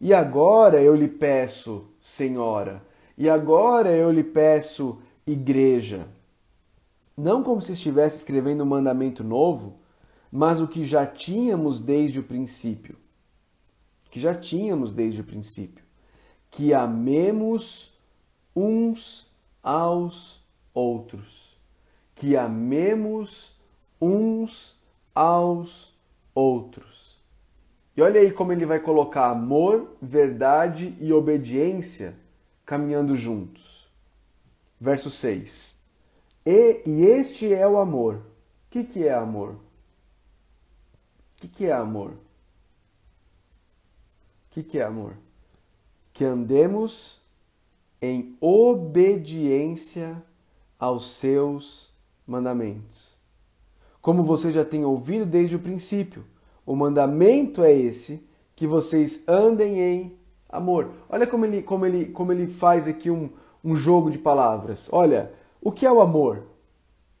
E 0.00 0.14
agora 0.14 0.80
eu 0.80 0.94
lhe 0.94 1.08
peço, 1.08 1.84
Senhora, 2.00 2.82
e 3.16 3.28
agora 3.28 3.90
eu 3.90 4.10
lhe 4.10 4.22
peço, 4.22 5.00
igreja. 5.26 6.06
Não 7.16 7.42
como 7.42 7.60
se 7.60 7.72
estivesse 7.72 8.18
escrevendo 8.18 8.62
um 8.62 8.66
mandamento 8.66 9.24
novo 9.24 9.74
mas 10.30 10.60
o 10.60 10.68
que 10.68 10.84
já 10.84 11.06
tínhamos 11.06 11.80
desde 11.80 12.20
o 12.20 12.22
princípio. 12.22 12.96
Que 14.10 14.20
já 14.20 14.34
tínhamos 14.34 14.92
desde 14.92 15.20
o 15.20 15.24
princípio. 15.24 15.84
Que 16.50 16.72
amemos 16.74 17.94
uns 18.54 19.30
aos 19.62 20.42
outros. 20.72 21.56
Que 22.14 22.36
amemos 22.36 23.56
uns 24.00 24.76
aos 25.14 25.94
outros. 26.38 27.18
E 27.96 28.02
olha 28.02 28.20
aí 28.20 28.30
como 28.30 28.52
ele 28.52 28.64
vai 28.64 28.78
colocar 28.78 29.28
amor, 29.28 29.96
verdade 30.00 30.96
e 31.00 31.12
obediência 31.12 32.14
caminhando 32.64 33.16
juntos. 33.16 33.90
Verso 34.80 35.10
6. 35.10 35.74
E, 36.46 36.82
e 36.86 37.04
este 37.06 37.52
é 37.52 37.66
o 37.66 37.76
amor. 37.76 38.14
O 38.14 38.70
que, 38.70 38.84
que 38.84 39.04
é 39.04 39.12
amor? 39.12 39.54
O 39.54 41.40
que, 41.40 41.48
que 41.48 41.66
é 41.66 41.72
amor? 41.72 42.10
O 42.12 42.18
que, 44.50 44.62
que 44.62 44.78
é 44.78 44.84
amor? 44.84 45.16
Que 46.12 46.24
andemos 46.24 47.20
em 48.00 48.36
obediência 48.40 50.22
aos 50.78 51.16
seus 51.16 51.92
mandamentos. 52.26 53.07
Como 54.08 54.22
você 54.22 54.50
já 54.50 54.64
tem 54.64 54.86
ouvido 54.86 55.26
desde 55.26 55.54
o 55.54 55.58
princípio, 55.58 56.24
o 56.64 56.74
mandamento 56.74 57.62
é 57.62 57.74
esse, 57.74 58.26
que 58.56 58.66
vocês 58.66 59.22
andem 59.28 59.78
em 59.78 60.18
amor. 60.48 60.92
Olha 61.10 61.26
como 61.26 61.44
ele, 61.44 61.62
como 61.62 61.84
ele, 61.84 62.06
como 62.06 62.32
ele 62.32 62.46
faz 62.46 62.88
aqui 62.88 63.10
um, 63.10 63.28
um 63.62 63.76
jogo 63.76 64.10
de 64.10 64.16
palavras. 64.16 64.88
Olha, 64.90 65.30
o 65.60 65.70
que 65.70 65.84
é 65.84 65.92
o 65.92 66.00
amor? 66.00 66.44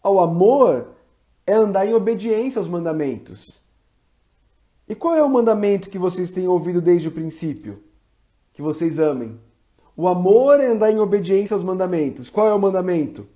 O 0.02 0.18
amor 0.18 0.94
é 1.46 1.52
andar 1.52 1.84
em 1.84 1.92
obediência 1.92 2.58
aos 2.58 2.68
mandamentos. 2.68 3.60
E 4.88 4.94
qual 4.94 5.14
é 5.14 5.22
o 5.22 5.28
mandamento 5.28 5.90
que 5.90 5.98
vocês 5.98 6.30
têm 6.30 6.48
ouvido 6.48 6.80
desde 6.80 7.08
o 7.08 7.12
princípio? 7.12 7.82
Que 8.54 8.62
vocês 8.62 8.98
amem. 8.98 9.38
O 9.94 10.08
amor 10.08 10.58
é 10.58 10.68
andar 10.68 10.90
em 10.90 11.00
obediência 11.00 11.54
aos 11.54 11.62
mandamentos. 11.62 12.30
Qual 12.30 12.48
é 12.48 12.54
o 12.54 12.58
mandamento? 12.58 13.26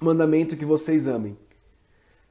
Mandamento 0.00 0.56
que 0.56 0.64
vocês 0.64 1.06
amem. 1.06 1.38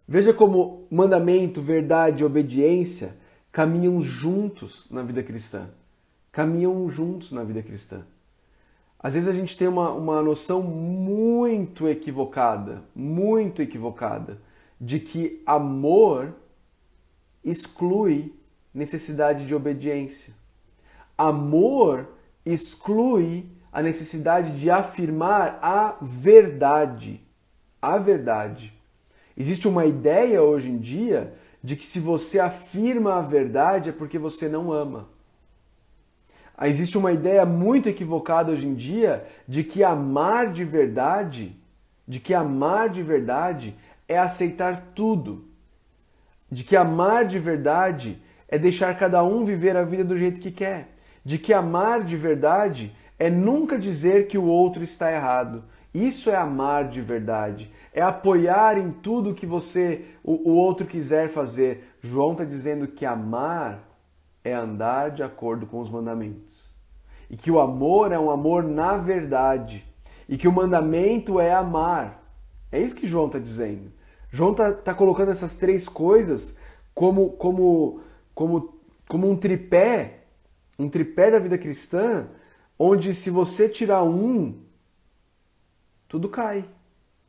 Veja 0.07 0.33
como 0.33 0.87
mandamento, 0.91 1.61
verdade 1.61 2.21
e 2.21 2.25
obediência 2.25 3.15
caminham 3.51 4.01
juntos 4.01 4.85
na 4.91 5.01
vida 5.01 5.23
cristã. 5.23 5.69
Caminham 6.31 6.89
juntos 6.89 7.31
na 7.31 7.43
vida 7.43 7.63
cristã. 7.63 8.05
Às 8.99 9.13
vezes 9.13 9.29
a 9.29 9.31
gente 9.31 9.57
tem 9.57 9.67
uma, 9.67 9.91
uma 9.91 10.21
noção 10.21 10.61
muito 10.61 11.87
equivocada, 11.87 12.83
muito 12.93 13.61
equivocada, 13.61 14.41
de 14.79 14.99
que 14.99 15.41
amor 15.45 16.33
exclui 17.43 18.33
necessidade 18.73 19.47
de 19.47 19.55
obediência. 19.55 20.33
Amor 21.17 22.09
exclui 22.45 23.49
a 23.71 23.81
necessidade 23.81 24.59
de 24.59 24.69
afirmar 24.69 25.59
a 25.61 25.97
verdade. 26.01 27.21
A 27.81 27.97
verdade. 27.97 28.74
Existe 29.37 29.67
uma 29.67 29.85
ideia 29.85 30.41
hoje 30.41 30.69
em 30.69 30.77
dia 30.77 31.33
de 31.63 31.75
que 31.75 31.85
se 31.85 31.99
você 31.99 32.39
afirma 32.39 33.15
a 33.15 33.21
verdade 33.21 33.89
é 33.89 33.93
porque 33.93 34.17
você 34.17 34.47
não 34.47 34.71
ama. 34.71 35.09
Existe 36.61 36.97
uma 36.97 37.11
ideia 37.11 37.45
muito 37.45 37.89
equivocada 37.89 38.51
hoje 38.51 38.67
em 38.67 38.75
dia 38.75 39.25
de 39.47 39.63
que 39.63 39.83
amar 39.83 40.53
de 40.53 40.63
verdade, 40.63 41.55
de 42.07 42.19
que 42.19 42.33
amar 42.33 42.89
de 42.89 43.03
verdade 43.03 43.75
é 44.07 44.17
aceitar 44.17 44.91
tudo 44.95 45.55
de 46.55 46.63
que 46.63 46.75
amar 46.75 47.25
de 47.25 47.39
verdade 47.39 48.21
é 48.47 48.57
deixar 48.57 48.97
cada 48.97 49.23
um 49.23 49.43
viver 49.43 49.75
a 49.75 49.83
vida 49.83 50.03
do 50.03 50.17
jeito 50.17 50.39
que 50.39 50.51
quer, 50.51 50.89
de 51.23 51.37
que 51.37 51.53
amar 51.53 52.03
de 52.03 52.15
verdade 52.15 52.95
é 53.17 53.29
nunca 53.29 53.77
dizer 53.77 54.27
que 54.27 54.37
o 54.37 54.45
outro 54.45 54.83
está 54.83 55.11
errado. 55.11 55.63
Isso 55.93 56.29
é 56.29 56.35
amar 56.35 56.89
de 56.89 57.01
verdade, 57.01 57.71
é 57.95 58.01
apoiar 58.01 58.77
em 58.77 58.91
tudo 58.91 59.33
que 59.33 59.45
você 59.45 60.03
o, 60.21 60.51
o 60.51 60.53
outro 60.53 60.85
quiser 60.85 61.29
fazer. 61.29 61.95
João 62.01 62.33
está 62.33 62.43
dizendo 62.43 62.89
que 62.89 63.05
amar 63.05 63.87
é 64.43 64.53
andar 64.53 65.11
de 65.11 65.23
acordo 65.23 65.65
com 65.65 65.79
os 65.79 65.89
mandamentos. 65.89 66.75
E 67.29 67.37
que 67.37 67.49
o 67.49 67.57
amor 67.57 68.11
é 68.11 68.19
um 68.19 68.29
amor 68.29 68.63
na 68.63 68.97
verdade. 68.97 69.85
E 70.27 70.37
que 70.37 70.45
o 70.45 70.51
mandamento 70.51 71.39
é 71.39 71.53
amar. 71.53 72.21
É 72.69 72.81
isso 72.81 72.93
que 72.93 73.07
João 73.07 73.27
está 73.27 73.39
dizendo. 73.39 73.89
João 74.29 74.51
está 74.51 74.73
tá 74.73 74.93
colocando 74.93 75.31
essas 75.31 75.55
três 75.55 75.87
coisas 75.87 76.57
como, 76.93 77.29
como, 77.31 78.01
como, 78.33 78.77
como 79.07 79.29
um 79.29 79.37
tripé, 79.37 80.25
um 80.77 80.89
tripé 80.89 81.31
da 81.31 81.39
vida 81.39 81.57
cristã, 81.57 82.27
onde 82.77 83.13
se 83.13 83.29
você 83.29 83.69
tirar 83.69 84.03
um, 84.03 84.59
tudo 86.09 86.27
cai. 86.27 86.65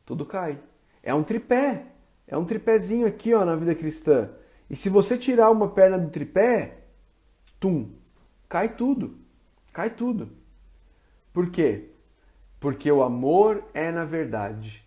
Tudo 0.07 0.25
cai. 0.25 0.57
É 1.03 1.13
um 1.13 1.21
tripé. 1.21 1.83
É 2.25 2.37
um 2.37 2.45
tripézinho 2.45 3.05
aqui 3.05 3.33
ó, 3.33 3.43
na 3.43 3.57
vida 3.57 3.75
cristã. 3.75 4.29
E 4.69 4.75
se 4.75 4.89
você 4.89 5.17
tirar 5.17 5.51
uma 5.51 5.67
perna 5.67 5.99
do 5.99 6.09
tripé, 6.09 6.77
tum, 7.59 7.89
cai 8.47 8.69
tudo. 8.69 9.17
Cai 9.73 9.89
tudo. 9.89 10.29
Por 11.33 11.51
quê? 11.51 11.89
Porque 12.57 12.89
o 12.89 13.03
amor 13.03 13.63
é 13.73 13.91
na 13.91 14.05
verdade. 14.05 14.81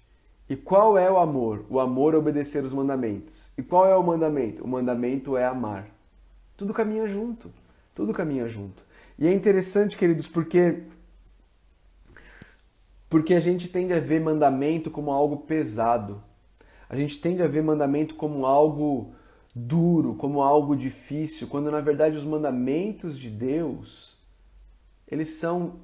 E 0.49 0.57
qual 0.57 0.99
é 0.99 1.11
o 1.11 1.19
amor? 1.19 1.67
O 1.69 1.79
amor 1.79 2.15
é 2.15 2.17
obedecer 2.17 2.65
os 2.65 2.73
mandamentos. 2.73 3.53
E 3.59 3.63
qual 3.63 3.87
é 3.87 3.95
o 3.95 4.03
mandamento? 4.03 4.65
O 4.65 4.69
mandamento 4.69 5.37
é 5.37 5.45
amar. 5.45 5.87
Tudo 6.57 6.73
caminha 6.73 7.07
junto. 7.07 7.53
Tudo 7.95 8.15
caminha 8.15 8.49
junto. 8.49 8.83
E 9.19 9.29
é 9.29 9.33
interessante, 9.35 9.99
queridos, 9.99 10.27
porque 10.27 10.83
porque 13.11 13.35
a 13.35 13.41
gente 13.41 13.69
tende 13.69 13.93
a 13.93 13.99
ver 13.99 14.21
mandamento 14.21 14.91
como 14.91 15.11
algo 15.11 15.39
pesado, 15.39 16.23
A 16.89 16.97
gente 16.97 17.21
tende 17.21 17.41
a 17.41 17.47
ver 17.47 17.63
mandamento 17.63 18.17
como 18.17 18.45
algo 18.45 19.13
duro, 19.55 20.17
como 20.17 20.43
algo 20.43 20.75
difícil, 20.75 21.47
quando 21.47 21.71
na 21.71 21.81
verdade 21.81 22.17
os 22.17 22.25
mandamentos 22.25 23.17
de 23.17 23.31
Deus, 23.31 24.17
eles 25.07 25.31
são 25.35 25.77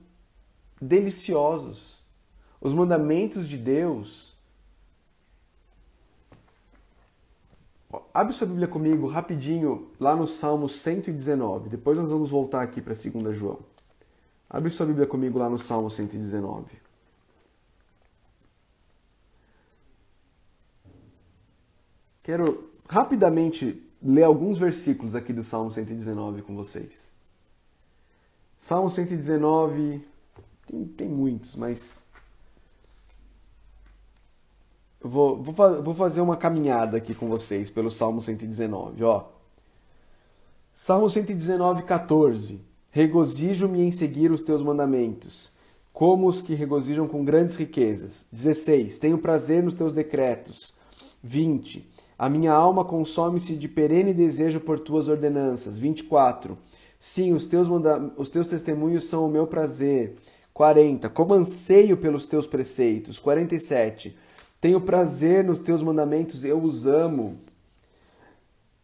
deliciosos. 0.83 2.02
Os 2.61 2.75
mandamentos 2.75 3.49
de 3.49 3.56
Deus. 3.56 4.37
Abre 8.12 8.33
sua 8.33 8.49
Bíblia 8.49 8.66
comigo 8.66 9.06
rapidinho 9.06 9.92
lá 10.00 10.16
no 10.16 10.26
Salmo 10.26 10.68
119. 10.68 11.68
Depois 11.68 11.97
nós 11.97 12.11
vamos 12.11 12.30
voltar 12.30 12.62
aqui 12.62 12.83
para 12.83 12.95
2 12.95 13.37
João. 13.37 13.61
Abre 14.50 14.73
sua 14.73 14.87
Bíblia 14.87 15.06
comigo 15.06 15.38
lá 15.38 15.49
no 15.49 15.59
Salmo 15.59 15.88
119. 15.88 16.86
Quero 22.26 22.73
rapidamente 22.88 23.80
ler 24.02 24.25
alguns 24.25 24.59
versículos 24.59 25.14
aqui 25.14 25.33
do 25.33 25.45
Salmo 25.45 25.71
119 25.71 26.42
com 26.42 26.56
vocês. 26.56 27.12
Salmo 28.59 28.90
119, 28.90 30.04
tem, 30.66 30.85
tem 30.87 31.09
muitos, 31.09 31.54
mas 31.54 32.02
eu 35.00 35.09
vou, 35.09 35.40
vou, 35.40 35.83
vou 35.85 35.95
fazer 35.95 36.21
uma 36.21 36.37
caminhada 36.37 36.97
aqui 36.97 37.14
com 37.14 37.28
vocês 37.28 37.71
pelo 37.71 37.92
Salmo 37.92 38.21
119, 38.21 39.04
ó. 39.04 39.26
Salmo 40.75 41.09
119, 41.09 41.85
14. 41.85 42.61
Regozijo-me 42.90 43.83
em 43.83 43.92
seguir 43.92 44.33
os 44.33 44.42
teus 44.42 44.64
mandamentos, 44.64 45.52
como 45.92 46.26
os 46.26 46.42
que 46.42 46.54
regozijam 46.56 47.06
com 47.06 47.25
grandes 47.25 47.54
riquezas. 47.54 48.26
16. 48.33 48.99
Tenho 48.99 49.16
prazer 49.16 49.62
nos 49.62 49.76
teus 49.76 49.92
decretos. 49.92 50.75
20. 51.23 51.95
A 52.19 52.29
minha 52.29 52.53
alma 52.53 52.85
consome-se 52.85 53.55
de 53.57 53.69
perene 53.69 54.15
desejo 54.15 54.61
por 54.61 54.81
tuas 54.81 55.09
ordenanças. 55.09 55.77
24. 55.77 56.57
Sim, 56.99 57.33
os 57.33 57.47
teus, 57.47 57.69
manda... 57.69 58.13
os 58.17 58.31
teus 58.31 58.47
testemunhos 58.47 59.05
são 59.05 59.27
o 59.27 59.31
meu 59.31 59.47
prazer. 59.47 60.17
40. 60.55 61.11
Como 61.11 61.35
anseio 61.35 61.97
pelos 61.97 62.25
teus 62.25 62.47
preceitos. 62.47 63.19
47. 63.19 64.17
Tenho 64.61 64.81
prazer 64.81 65.45
nos 65.45 65.61
teus 65.61 65.83
mandamentos, 65.83 66.43
eu 66.43 66.63
os 66.63 66.87
amo. 66.87 67.37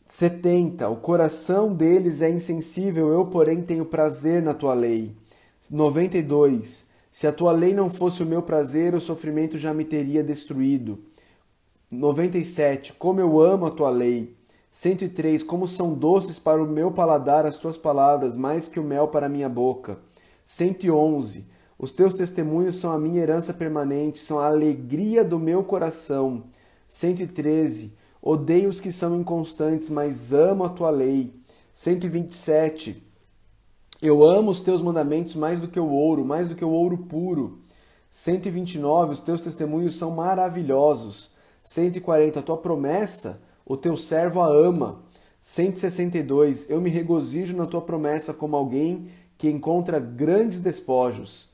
70. 0.05 0.87
O 0.91 0.97
coração 0.97 1.75
deles 1.75 2.21
é 2.21 2.29
insensível, 2.29 3.09
eu, 3.09 3.25
porém, 3.25 3.63
tenho 3.63 3.87
prazer 3.87 4.43
na 4.43 4.53
tua 4.53 4.75
lei. 4.75 5.17
92. 5.71 6.87
Se 7.11 7.27
a 7.27 7.33
tua 7.33 7.53
lei 7.53 7.73
não 7.73 7.89
fosse 7.89 8.23
o 8.23 8.27
meu 8.27 8.43
prazer, 8.43 8.95
o 8.95 9.01
sofrimento 9.01 9.57
já 9.57 9.73
me 9.73 9.87
teria 9.87 10.23
destruído. 10.23 10.99
97. 11.93 12.95
Como 12.95 13.21
eu 13.21 13.39
amo 13.39 13.67
a 13.67 13.71
tua 13.71 13.91
lei. 13.91 14.35
103. 14.71 15.43
Como 15.43 15.69
são 15.69 15.93
doces 15.93 16.39
para 16.39 16.63
o 16.63 16.67
meu 16.67 16.91
paladar 16.91 17.45
as 17.45 17.59
tuas 17.59 17.77
palavras, 17.77 18.35
mais 18.35 18.67
que 18.67 18.81
o 18.81 18.83
mel 18.83 19.09
para 19.09 19.27
a 19.27 19.29
minha 19.29 19.49
boca. 19.49 19.99
111. 20.47 21.47
Os 21.79 21.93
teus 21.93 22.15
testemunhos 22.15 22.77
são 22.77 22.93
a 22.93 22.99
minha 22.99 23.21
herança 23.21 23.53
permanente, 23.53 24.21
são 24.21 24.39
a 24.39 24.47
alegria 24.47 25.23
do 25.23 25.39
meu 25.39 25.63
coração. 25.63 26.45
113. 26.89 27.93
Odeio 28.23 28.71
os 28.71 28.81
que 28.81 28.91
são 28.91 29.21
inconstantes, 29.21 29.91
mas 29.91 30.33
amo 30.33 30.65
a 30.65 30.71
tua 30.71 30.89
lei. 30.89 31.31
127. 31.75 33.03
Eu 34.01 34.25
amo 34.25 34.51
os 34.51 34.63
teus 34.63 34.81
mandamentos 34.81 35.35
mais 35.35 35.61
do 35.61 35.69
que 35.69 35.79
o 35.79 35.91
ouro, 35.91 36.25
mais 36.25 36.49
do 36.49 36.55
que 36.55 36.65
o 36.65 36.71
ouro 36.71 36.97
puro. 36.97 37.59
129. 38.11 39.13
Os 39.13 39.21
teus 39.21 39.43
testemunhos 39.43 39.97
são 39.97 40.11
maravilhosos. 40.13 41.33
140, 41.65 42.39
a 42.39 42.43
tua 42.43 42.57
promessa, 42.57 43.41
o 43.65 43.77
teu 43.77 43.97
servo 43.97 44.41
a 44.41 44.47
ama. 44.47 45.03
162, 45.41 46.71
eu 46.71 46.81
me 46.81 46.91
regozijo 46.91 47.57
na 47.57 47.67
tua 47.67 47.81
promessa 47.81 48.33
como 48.33 48.57
alguém 48.57 49.09
que 49.37 49.49
encontra 49.49 49.99
grandes 49.99 50.61
despojos. 50.61 51.51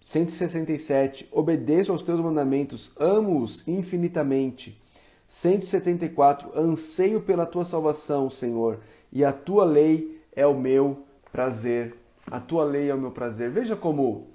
167, 0.00 1.28
obedeço 1.30 1.92
aos 1.92 2.02
teus 2.02 2.20
mandamentos, 2.20 2.90
amo-os 2.98 3.66
infinitamente. 3.68 4.80
174, 5.28 6.58
anseio 6.58 7.20
pela 7.20 7.44
tua 7.44 7.64
salvação, 7.64 8.30
Senhor, 8.30 8.80
e 9.12 9.24
a 9.24 9.32
tua 9.32 9.64
lei 9.64 10.20
é 10.34 10.46
o 10.46 10.58
meu 10.58 11.04
prazer. 11.30 11.94
A 12.30 12.40
tua 12.40 12.64
lei 12.64 12.88
é 12.88 12.94
o 12.94 12.98
meu 12.98 13.10
prazer. 13.10 13.50
Veja 13.50 13.76
como 13.76 14.26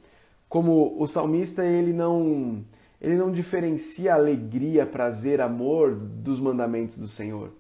como 0.54 0.96
o 1.02 1.08
salmista 1.08 1.66
ele 1.66 1.92
não 1.92 2.64
ele 3.04 3.18
não 3.18 3.30
diferencia 3.30 4.14
alegria, 4.14 4.86
prazer, 4.86 5.42
amor 5.42 5.94
dos 5.94 6.40
mandamentos 6.40 6.98
do 6.98 7.10
Senhor. 7.10 7.52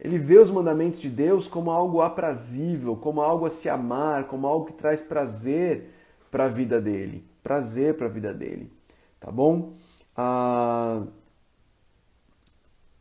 Ele 0.00 0.18
vê 0.18 0.38
os 0.38 0.50
mandamentos 0.50 0.98
de 0.98 1.10
Deus 1.10 1.46
como 1.46 1.70
algo 1.70 2.00
aprazível, 2.00 2.96
como 2.96 3.20
algo 3.20 3.44
a 3.44 3.50
se 3.50 3.68
amar, 3.68 4.24
como 4.24 4.46
algo 4.46 4.64
que 4.64 4.72
traz 4.72 5.02
prazer 5.02 5.90
para 6.30 6.46
a 6.46 6.48
vida 6.48 6.80
dele. 6.80 7.22
Prazer 7.42 7.98
para 7.98 8.06
a 8.06 8.08
vida 8.08 8.32
dele. 8.32 8.72
Tá 9.20 9.30
bom? 9.30 9.74
Ah, 10.16 11.02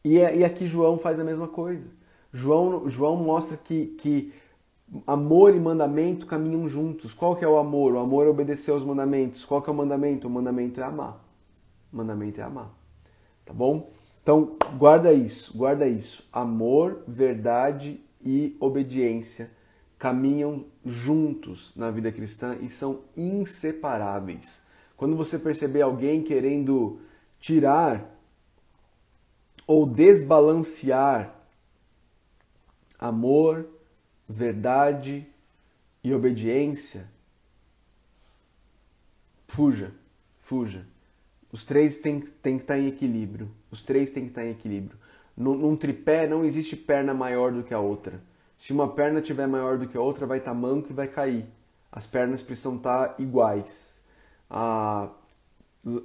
e, 0.03 0.17
é, 0.17 0.39
e 0.39 0.43
aqui 0.43 0.67
João 0.67 0.97
faz 0.97 1.17
a 1.21 1.23
mesma 1.23 1.47
coisa. 1.47 1.87
João, 2.33 2.89
João 2.89 3.15
mostra 3.15 3.55
que, 3.55 3.95
que 3.97 4.33
amor 5.05 5.55
e 5.55 5.59
mandamento 5.59 6.25
caminham 6.25 6.67
juntos. 6.67 7.13
Qual 7.13 7.33
que 7.33 7.45
é 7.45 7.47
o 7.47 7.57
amor? 7.57 7.93
O 7.93 7.99
amor 7.99 8.25
é 8.25 8.29
obedecer 8.29 8.71
aos 8.71 8.83
mandamentos. 8.83 9.45
Qual 9.45 9.61
que 9.61 9.69
é 9.69 9.73
o 9.73 9.75
mandamento? 9.75 10.27
O 10.27 10.29
mandamento 10.29 10.81
é 10.81 10.83
amar 10.83 11.26
mandamento 11.91 12.39
é 12.39 12.43
amar. 12.43 12.71
Tá 13.45 13.53
bom? 13.53 13.91
Então, 14.21 14.57
guarda 14.77 15.13
isso, 15.13 15.57
guarda 15.57 15.87
isso. 15.87 16.27
Amor, 16.33 17.03
verdade 17.07 18.01
e 18.21 18.57
obediência 18.59 19.51
caminham 19.97 20.65
juntos 20.85 21.75
na 21.75 21.89
vida 21.89 22.11
cristã 22.11 22.57
e 22.61 22.69
são 22.69 23.01
inseparáveis. 23.15 24.61
Quando 24.95 25.15
você 25.15 25.39
perceber 25.39 25.81
alguém 25.81 26.23
querendo 26.23 26.99
tirar 27.39 28.15
ou 29.65 29.85
desbalancear 29.85 31.35
amor, 32.99 33.67
verdade 34.27 35.27
e 36.03 36.13
obediência, 36.13 37.09
fuja, 39.47 39.93
fuja. 40.39 40.85
Os 41.57 41.65
três 41.65 41.97
têm, 42.01 42.19
têm 42.19 42.57
que 42.57 42.65
estar 42.65 42.77
em 42.77 42.87
equilíbrio. 42.87 43.49
Os 43.71 43.81
três 43.81 44.11
têm 44.11 44.25
que 44.25 44.29
estar 44.29 44.45
em 44.45 44.51
equilíbrio. 44.51 44.95
Num, 45.35 45.75
tripé 45.75 46.27
não 46.27 46.45
existe 46.45 46.75
perna 46.75 47.15
maior 47.15 47.51
do 47.51 47.63
que 47.63 47.73
a 47.73 47.79
outra. 47.79 48.21
Se 48.55 48.71
uma 48.71 48.87
perna 48.87 49.23
tiver 49.23 49.47
maior 49.47 49.79
do 49.79 49.87
que 49.87 49.97
a 49.97 49.99
outra, 49.99 50.27
vai 50.27 50.37
estar 50.37 50.53
manco 50.53 50.91
e 50.91 50.93
vai 50.93 51.07
cair. 51.07 51.45
As 51.91 52.05
pernas 52.05 52.43
precisam 52.43 52.75
estar 52.75 53.15
iguais. 53.17 53.99
Ah, 54.47 55.09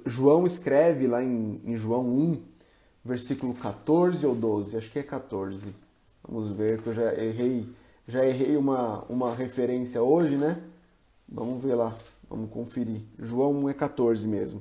João 0.07 0.47
escreve 0.47 1.05
lá 1.05 1.23
em, 1.23 1.61
em 1.63 1.77
João 1.77 2.03
1, 2.03 2.41
versículo 3.05 3.53
14 3.53 4.25
ou 4.25 4.33
12, 4.33 4.75
acho 4.75 4.91
que 4.91 4.97
é 4.97 5.03
14. 5.03 5.67
Vamos 6.27 6.49
ver 6.49 6.81
que 6.81 6.89
eu 6.89 6.93
já 6.93 7.13
errei, 7.13 7.69
já 8.07 8.25
errei 8.25 8.57
uma, 8.57 9.03
uma 9.07 9.35
referência 9.35 10.01
hoje, 10.01 10.35
né? 10.35 10.59
Vamos 11.29 11.63
ver 11.63 11.75
lá, 11.75 11.95
vamos 12.27 12.49
conferir. 12.49 13.01
João 13.19 13.53
1 13.65 13.69
é 13.69 13.73
14 13.75 14.27
mesmo. 14.27 14.59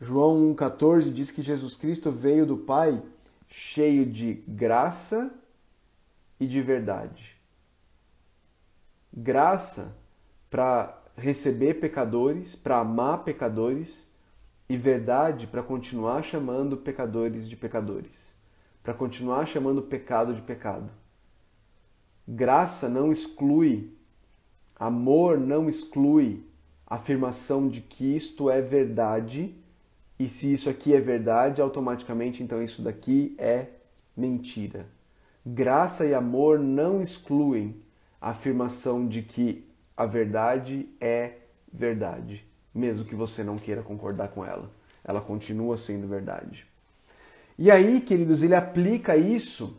João 0.00 0.54
1,14 0.54 1.12
diz 1.12 1.30
que 1.30 1.42
Jesus 1.42 1.76
Cristo 1.76 2.10
veio 2.10 2.44
do 2.44 2.56
Pai 2.56 3.02
cheio 3.48 4.04
de 4.04 4.34
graça 4.48 5.32
e 6.38 6.46
de 6.46 6.60
verdade. 6.60 7.36
Graça 9.12 9.96
para 10.50 11.00
receber 11.16 11.74
pecadores, 11.74 12.56
para 12.56 12.78
amar 12.78 13.22
pecadores, 13.22 14.04
e 14.68 14.76
verdade 14.76 15.46
para 15.46 15.62
continuar 15.62 16.22
chamando 16.22 16.76
pecadores 16.76 17.48
de 17.48 17.56
pecadores, 17.56 18.32
para 18.82 18.94
continuar 18.94 19.46
chamando 19.46 19.82
pecado 19.82 20.34
de 20.34 20.42
pecado. 20.42 20.92
Graça 22.26 22.88
não 22.88 23.12
exclui, 23.12 23.92
amor 24.78 25.38
não 25.38 25.68
exclui 25.68 26.44
a 26.86 26.94
afirmação 26.94 27.68
de 27.68 27.80
que 27.80 28.16
isto 28.16 28.50
é 28.50 28.62
verdade 28.62 29.54
e 30.24 30.30
se 30.30 30.54
isso 30.54 30.70
aqui 30.70 30.94
é 30.94 31.00
verdade, 31.00 31.60
automaticamente 31.60 32.42
então 32.42 32.62
isso 32.62 32.80
daqui 32.80 33.34
é 33.38 33.66
mentira. 34.16 34.86
Graça 35.44 36.06
e 36.06 36.14
amor 36.14 36.58
não 36.58 37.02
excluem 37.02 37.76
a 38.18 38.30
afirmação 38.30 39.06
de 39.06 39.20
que 39.20 39.68
a 39.94 40.06
verdade 40.06 40.88
é 40.98 41.34
verdade, 41.70 42.42
mesmo 42.74 43.04
que 43.04 43.14
você 43.14 43.44
não 43.44 43.58
queira 43.58 43.82
concordar 43.82 44.28
com 44.28 44.42
ela. 44.42 44.70
Ela 45.04 45.20
continua 45.20 45.76
sendo 45.76 46.08
verdade. 46.08 46.66
E 47.58 47.70
aí, 47.70 48.00
queridos, 48.00 48.42
ele 48.42 48.54
aplica 48.54 49.18
isso, 49.18 49.76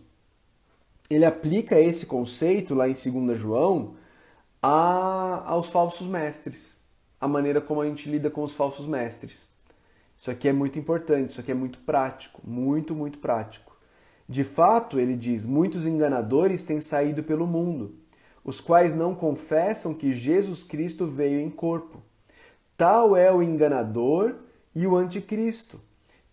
ele 1.10 1.26
aplica 1.26 1.80
esse 1.80 2.06
conceito 2.06 2.76
lá 2.76 2.88
em 2.88 2.94
2 2.94 3.38
João 3.40 3.96
a, 4.62 5.44
aos 5.48 5.70
falsos 5.70 6.06
mestres, 6.06 6.78
a 7.20 7.28
maneira 7.28 7.60
como 7.60 7.82
a 7.82 7.88
gente 7.88 8.08
lida 8.08 8.30
com 8.30 8.44
os 8.44 8.54
falsos 8.54 8.86
mestres. 8.86 9.55
Isso 10.26 10.32
aqui 10.32 10.48
é 10.48 10.54
muito 10.54 10.80
importante, 10.80 11.30
isso 11.30 11.40
aqui 11.40 11.52
é 11.52 11.54
muito 11.54 11.78
prático, 11.78 12.42
muito, 12.44 12.96
muito 12.96 13.20
prático. 13.20 13.78
De 14.28 14.44
fato, 14.44 15.00
ele 15.00 15.16
diz: 15.16 15.46
muitos 15.46 15.86
enganadores 15.86 16.64
têm 16.64 16.82
saído 16.82 17.22
pelo 17.22 17.46
mundo, 17.46 17.94
os 18.44 18.60
quais 18.60 18.96
não 18.96 19.14
confessam 19.14 19.94
que 19.94 20.16
Jesus 20.16 20.64
Cristo 20.64 21.06
veio 21.06 21.40
em 21.40 21.52
corpo. 21.52 22.02
Tal 22.76 23.16
é 23.16 23.32
o 23.32 23.44
enganador 23.44 24.38
e 24.74 24.88
o 24.88 24.96
anticristo. 24.96 25.80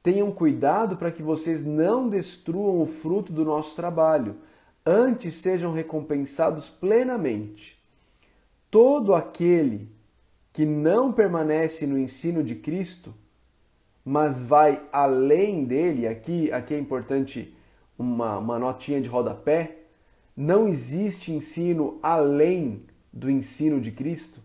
Tenham 0.02 0.33
cuidado 0.33 0.96
para 0.96 1.12
que 1.12 1.22
vocês 1.22 1.62
não 1.62 2.09
destruam 2.09 2.81
o 2.81 2.87
fruto 2.87 3.31
do 3.31 3.44
nosso 3.44 3.76
trabalho, 3.76 4.37
antes 4.87 5.35
sejam 5.35 5.70
recompensados 5.70 6.70
plenamente. 6.70 7.78
Todo 8.70 9.14
aquele 9.14 9.90
que 10.50 10.64
não 10.64 11.12
permanece 11.12 11.87
no 11.87 11.98
ensino 11.98 12.42
de 12.42 12.55
Cristo 12.55 13.14
mas 14.05 14.43
vai 14.43 14.83
além 14.93 15.65
dele, 15.65 16.07
aqui, 16.07 16.51
aqui 16.53 16.75
é 16.75 16.79
importante 16.79 17.55
uma, 17.99 18.38
uma 18.38 18.59
notinha 18.59 19.01
de 19.01 19.09
rodapé, 19.09 19.79
não 20.37 20.67
existe 20.67 21.33
ensino 21.33 21.99
além 22.03 22.83
do 23.12 23.31
ensino 23.31 23.81
de 23.81 23.91
Cristo. 23.91 24.41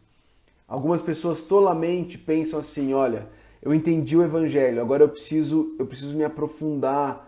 Algumas 0.67 1.01
pessoas 1.01 1.41
tolamente 1.41 2.17
pensam 2.17 2.59
assim, 2.59 2.93
olha, 2.93 3.29
eu 3.61 3.73
entendi 3.73 4.15
o 4.15 4.23
evangelho, 4.23 4.81
agora 4.81 5.03
eu 5.03 5.09
preciso, 5.09 5.75
eu 5.79 5.85
preciso 5.85 6.15
me 6.15 6.23
aprofundar 6.23 7.27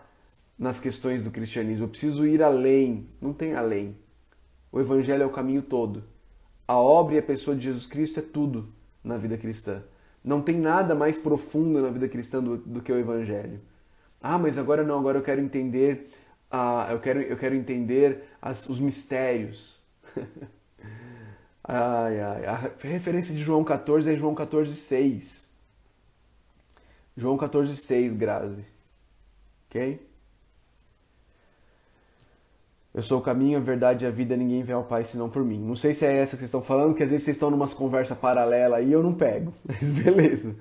nas 0.60 0.78
questões 0.80 1.22
do 1.22 1.32
cristianismo, 1.32 1.86
eu 1.86 1.90
preciso 1.90 2.28
ir 2.28 2.44
além. 2.44 3.08
Não 3.22 3.32
tem 3.32 3.54
além. 3.54 3.96
O 4.72 4.80
evangelho 4.80 5.24
é 5.24 5.26
o 5.26 5.32
caminho 5.32 5.62
todo. 5.62 6.04
A 6.68 6.78
obra 6.78 7.16
e 7.16 7.18
a 7.18 7.24
pessoa 7.24 7.56
de 7.56 7.64
Jesus 7.64 7.86
Cristo 7.86 8.20
é 8.20 8.22
tudo 8.22 8.68
na 9.02 9.18
vida 9.18 9.38
cristã. 9.38 9.82
Não 10.30 10.44
tem 10.44 10.60
nada 10.60 10.94
mais 10.94 11.18
profundo 11.18 11.82
na 11.82 11.90
vida 11.90 12.08
cristã 12.08 12.40
do, 12.40 12.56
do 12.56 12.84
que 12.84 12.92
o 12.92 13.00
Evangelho. 13.00 13.60
Ah, 14.22 14.38
mas 14.38 14.60
agora 14.60 14.84
não, 14.84 15.00
agora 15.00 15.18
eu 15.18 15.24
quero 15.24 15.42
entender, 15.42 16.12
uh, 16.54 16.92
eu, 16.92 17.00
quero, 17.00 17.20
eu 17.20 17.36
quero 17.36 17.56
entender 17.56 18.26
as, 18.40 18.70
os 18.70 18.80
mistérios. 18.80 19.80
ai, 21.68 22.20
ai. 22.22 22.46
A 22.46 22.56
referência 22.84 23.34
de 23.34 23.42
João 23.42 23.64
14 23.64 24.12
é 24.12 24.16
João 24.16 24.36
14, 24.36 24.76
6. 24.76 25.50
João 27.18 27.36
14, 27.36 27.76
6, 27.76 28.14
Grazi. 28.14 28.64
Ok? 29.68 30.09
Eu 32.94 33.04
sou 33.04 33.20
o 33.20 33.22
caminho, 33.22 33.58
a 33.58 33.62
verdade 33.62 34.04
e 34.04 34.08
a 34.08 34.12
vida, 34.12 34.36
ninguém 34.36 34.64
vê 34.64 34.74
ao 34.74 34.84
Pai 34.84 35.06
senão 35.06 35.30
por 35.30 35.44
mim. 35.44 35.60
Não 35.60 35.76
sei 35.76 35.94
se 35.94 36.06
é 36.06 36.14
essa 36.14 36.32
que 36.32 36.40
vocês 36.40 36.50
estão 36.50 36.62
falando, 36.62 36.96
que 36.96 37.04
às 37.04 37.10
vezes 37.10 37.24
vocês 37.24 37.38
estão 37.38 37.52
numa 37.52 37.68
conversa 37.68 38.16
paralela 38.16 38.82
e 38.82 38.92
eu 38.92 39.04
não 39.04 39.14
pego. 39.14 39.54
Mas 39.64 39.92
beleza. 39.92 40.56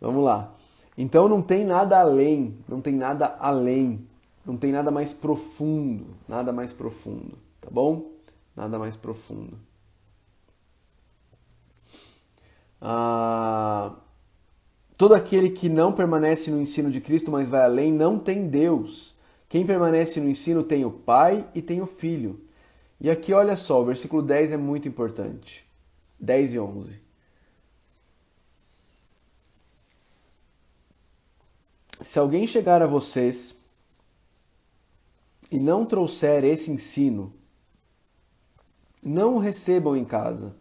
Vamos 0.00 0.24
lá. 0.24 0.54
Então 0.96 1.28
não 1.28 1.42
tem 1.42 1.64
nada 1.64 2.00
além, 2.00 2.56
não 2.68 2.80
tem 2.80 2.94
nada 2.94 3.36
além, 3.38 4.06
não 4.46 4.56
tem 4.56 4.70
nada 4.70 4.90
mais 4.90 5.12
profundo, 5.12 6.06
nada 6.28 6.52
mais 6.52 6.72
profundo, 6.72 7.36
tá 7.60 7.68
bom? 7.70 8.12
Nada 8.56 8.78
mais 8.78 8.94
profundo. 8.94 9.58
Ah, 12.80 13.94
todo 14.96 15.14
aquele 15.14 15.50
que 15.50 15.68
não 15.68 15.92
permanece 15.92 16.50
no 16.50 16.60
ensino 16.60 16.90
de 16.90 17.00
Cristo, 17.00 17.30
mas 17.30 17.48
vai 17.48 17.62
além, 17.62 17.92
não 17.92 18.18
tem 18.18 18.46
Deus. 18.46 19.13
Quem 19.54 19.64
permanece 19.64 20.20
no 20.20 20.28
ensino 20.28 20.64
tem 20.64 20.84
o 20.84 20.90
Pai 20.90 21.48
e 21.54 21.62
tem 21.62 21.80
o 21.80 21.86
Filho. 21.86 22.44
E 23.00 23.08
aqui, 23.08 23.32
olha 23.32 23.54
só, 23.54 23.80
o 23.80 23.84
versículo 23.84 24.20
10 24.20 24.50
é 24.50 24.56
muito 24.56 24.88
importante. 24.88 25.64
10 26.18 26.54
e 26.54 26.58
11. 26.58 27.00
Se 32.00 32.18
alguém 32.18 32.48
chegar 32.48 32.82
a 32.82 32.86
vocês 32.88 33.54
e 35.52 35.60
não 35.60 35.86
trouxer 35.86 36.42
esse 36.42 36.72
ensino, 36.72 37.32
não 39.00 39.36
o 39.36 39.38
recebam 39.38 39.96
em 39.96 40.04
casa, 40.04 40.52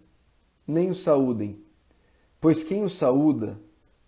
nem 0.68 0.92
o 0.92 0.96
saúdem, 0.96 1.60
pois 2.40 2.64
quem 2.64 2.84
o 2.84 2.90
saúda 2.90 3.60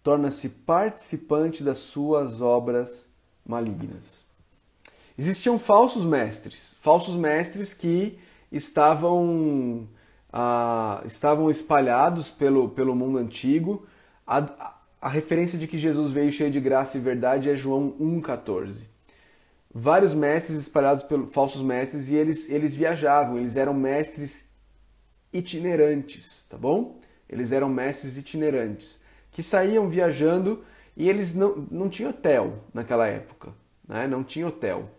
torna-se 0.03 0.47
participante 0.47 1.63
das 1.63 1.79
suas 1.79 2.39
obras 2.39 3.09
malignas. 3.47 4.24
Existiam 5.17 5.57
falsos 5.57 6.05
mestres, 6.05 6.75
falsos 6.81 7.15
mestres 7.15 7.73
que 7.73 8.19
estavam, 8.51 9.87
ah, 10.31 11.01
estavam 11.05 11.49
espalhados 11.49 12.29
pelo, 12.29 12.69
pelo 12.69 12.95
mundo 12.95 13.17
antigo. 13.17 13.85
A, 14.27 14.75
a 15.01 15.09
referência 15.09 15.57
de 15.57 15.67
que 15.67 15.77
Jesus 15.77 16.11
veio 16.11 16.31
cheio 16.31 16.51
de 16.51 16.59
graça 16.59 16.97
e 16.97 17.01
verdade 17.01 17.49
é 17.49 17.55
João 17.55 17.95
1,14. 17.99 18.87
Vários 19.73 20.13
mestres 20.13 20.57
espalhados 20.57 21.03
pelos 21.03 21.31
falsos 21.31 21.61
mestres 21.61 22.09
e 22.09 22.15
eles, 22.15 22.49
eles 22.49 22.73
viajavam, 22.73 23.37
eles 23.37 23.55
eram 23.55 23.73
mestres 23.73 24.49
itinerantes, 25.31 26.45
tá 26.49 26.57
bom? 26.57 26.99
Eles 27.29 27.51
eram 27.51 27.69
mestres 27.69 28.17
itinerantes 28.17 28.99
que 29.31 29.43
saíam 29.43 29.89
viajando 29.89 30.63
e 30.95 31.09
eles 31.09 31.35
não, 31.35 31.55
não 31.69 31.89
tinham 31.89 32.11
hotel 32.11 32.63
naquela 32.73 33.05
época, 33.05 33.51
né? 33.85 34.07
não 34.07 34.23
tinha 34.23 34.47
hotel. 34.47 34.89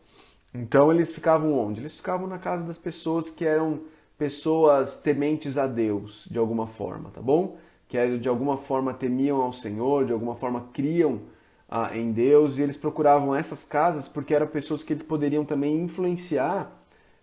Então 0.62 0.92
eles 0.92 1.12
ficavam 1.12 1.52
onde? 1.52 1.80
Eles 1.80 1.96
ficavam 1.96 2.26
na 2.26 2.38
casa 2.38 2.64
das 2.64 2.78
pessoas 2.78 3.30
que 3.30 3.44
eram 3.44 3.80
pessoas 4.16 4.96
tementes 4.96 5.58
a 5.58 5.66
Deus, 5.66 6.26
de 6.30 6.38
alguma 6.38 6.66
forma, 6.66 7.10
tá 7.10 7.20
bom? 7.20 7.58
Que 7.88 8.18
de 8.18 8.28
alguma 8.28 8.56
forma 8.56 8.94
temiam 8.94 9.42
ao 9.42 9.52
Senhor, 9.52 10.06
de 10.06 10.12
alguma 10.12 10.34
forma 10.34 10.68
criam 10.72 11.20
ah, 11.68 11.96
em 11.96 12.12
Deus, 12.12 12.58
e 12.58 12.62
eles 12.62 12.76
procuravam 12.76 13.34
essas 13.34 13.64
casas 13.64 14.08
porque 14.08 14.34
eram 14.34 14.46
pessoas 14.46 14.82
que 14.82 14.92
eles 14.92 15.02
poderiam 15.02 15.44
também 15.44 15.80
influenciar 15.80 16.72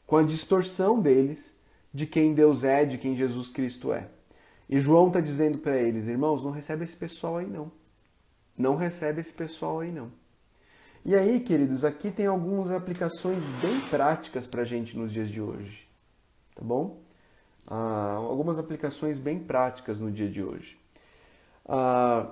com 0.05 0.17
a 0.17 0.23
distorção 0.23 0.99
deles 0.99 1.57
de 1.93 2.05
quem 2.05 2.33
Deus 2.33 2.63
é, 2.63 2.85
de 2.85 2.97
quem 2.97 3.15
Jesus 3.15 3.49
Cristo 3.49 3.91
é. 3.91 4.07
E 4.69 4.79
João 4.79 5.07
está 5.07 5.19
dizendo 5.19 5.57
para 5.57 5.77
eles, 5.77 6.07
irmãos, 6.07 6.43
não 6.43 6.51
recebe 6.51 6.83
esse 6.83 6.95
pessoal 6.95 7.37
aí 7.37 7.47
não. 7.47 7.71
Não 8.57 8.75
recebe 8.75 9.21
esse 9.21 9.33
pessoal 9.33 9.79
aí 9.79 9.91
não. 9.91 10.11
E 11.05 11.13
aí, 11.15 11.41
queridos, 11.41 11.83
aqui 11.83 12.09
tem 12.09 12.27
algumas 12.27 12.71
aplicações 12.71 13.43
bem 13.61 13.77
práticas 13.89 14.47
para 14.47 14.61
a 14.61 14.65
gente 14.65 14.97
nos 14.97 15.11
dias 15.11 15.27
de 15.27 15.41
hoje, 15.41 15.85
tá 16.55 16.61
bom? 16.63 17.01
Ah, 17.69 18.15
algumas 18.19 18.57
aplicações 18.57 19.19
bem 19.19 19.37
práticas 19.37 19.99
no 19.99 20.09
dia 20.09 20.29
de 20.29 20.41
hoje. 20.41 20.77
Ah, 21.67 22.27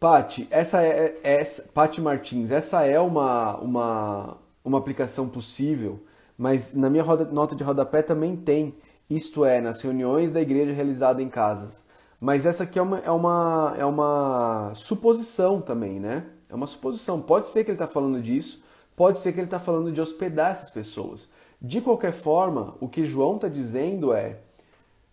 Pati, 0.00 0.48
essa 0.50 0.82
é, 0.82 1.20
é 1.22 1.34
essa, 1.40 1.70
Pati 1.72 2.00
Martins, 2.00 2.50
essa 2.50 2.84
é 2.84 2.98
uma, 2.98 3.56
uma, 3.58 4.38
uma 4.64 4.78
aplicação 4.78 5.28
possível, 5.28 6.02
mas 6.36 6.74
na 6.74 6.90
minha 6.90 7.04
roda, 7.04 7.24
nota 7.26 7.54
de 7.54 7.62
rodapé 7.62 8.02
também 8.02 8.34
tem, 8.34 8.74
isto 9.08 9.44
é, 9.44 9.60
nas 9.60 9.80
reuniões 9.80 10.32
da 10.32 10.40
igreja 10.40 10.72
realizada 10.72 11.22
em 11.22 11.28
casas. 11.28 11.86
Mas 12.20 12.44
essa 12.44 12.64
aqui 12.64 12.78
é 12.80 12.82
uma, 12.82 12.98
é 12.98 13.10
uma, 13.12 13.74
é 13.78 13.84
uma 13.84 14.72
suposição 14.74 15.60
também, 15.60 16.00
né? 16.00 16.24
É 16.52 16.54
uma 16.54 16.66
suposição. 16.66 17.20
Pode 17.20 17.48
ser 17.48 17.64
que 17.64 17.70
ele 17.70 17.76
está 17.76 17.88
falando 17.88 18.20
disso, 18.20 18.62
pode 18.94 19.20
ser 19.20 19.32
que 19.32 19.40
ele 19.40 19.46
está 19.46 19.58
falando 19.58 19.90
de 19.90 20.00
hospedar 20.02 20.52
essas 20.52 20.68
pessoas. 20.68 21.30
De 21.60 21.80
qualquer 21.80 22.12
forma, 22.12 22.76
o 22.78 22.88
que 22.88 23.06
João 23.06 23.36
está 23.36 23.48
dizendo 23.48 24.12
é: 24.12 24.40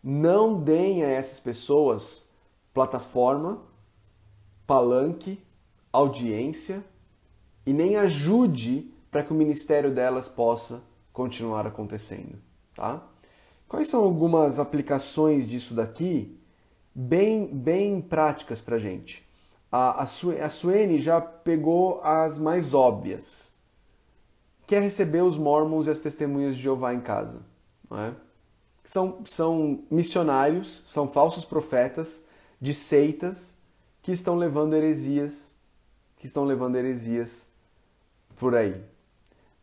não 0.03 0.59
deem 0.61 1.03
a 1.03 1.07
essas 1.07 1.39
pessoas 1.39 2.27
plataforma, 2.73 3.61
palanque, 4.67 5.39
audiência 5.93 6.83
e 7.65 7.71
nem 7.71 7.95
ajude 7.95 8.93
para 9.09 9.23
que 9.23 9.31
o 9.31 9.35
ministério 9.35 9.91
delas 9.93 10.27
possa 10.27 10.81
continuar 11.13 11.65
acontecendo, 11.65 12.37
tá? 12.75 13.01
Quais 13.67 13.87
são 13.87 14.03
algumas 14.03 14.59
aplicações 14.59 15.47
disso 15.47 15.73
daqui 15.73 16.37
bem 16.93 17.47
bem 17.47 18.01
práticas 18.01 18.59
para 18.59 18.77
gente? 18.77 19.28
A, 19.71 20.03
a, 20.03 20.49
Suene 20.49 20.99
já 20.99 21.21
pegou 21.21 22.01
as 22.03 22.37
mais 22.37 22.73
óbvias. 22.73 23.49
Quer 24.65 24.81
receber 24.81 25.21
os 25.21 25.37
mormons 25.37 25.87
e 25.87 25.91
as 25.91 25.99
testemunhas 25.99 26.55
de 26.55 26.61
Jeová 26.61 26.93
em 26.93 27.01
casa. 27.01 27.41
Não 27.89 27.99
é? 27.99 28.13
são, 28.89 29.23
são 29.23 29.83
missionários, 29.91 30.83
são 30.89 31.07
falsos 31.07 31.45
profetas 31.45 32.25
de 32.59 32.73
seitas 32.73 33.53
que 34.01 34.11
estão 34.11 34.35
levando 34.35 34.73
heresias, 34.75 35.53
que 36.17 36.25
estão 36.25 36.43
levando 36.43 36.75
heresias 36.75 37.47
por 38.35 38.55
aí. 38.55 38.83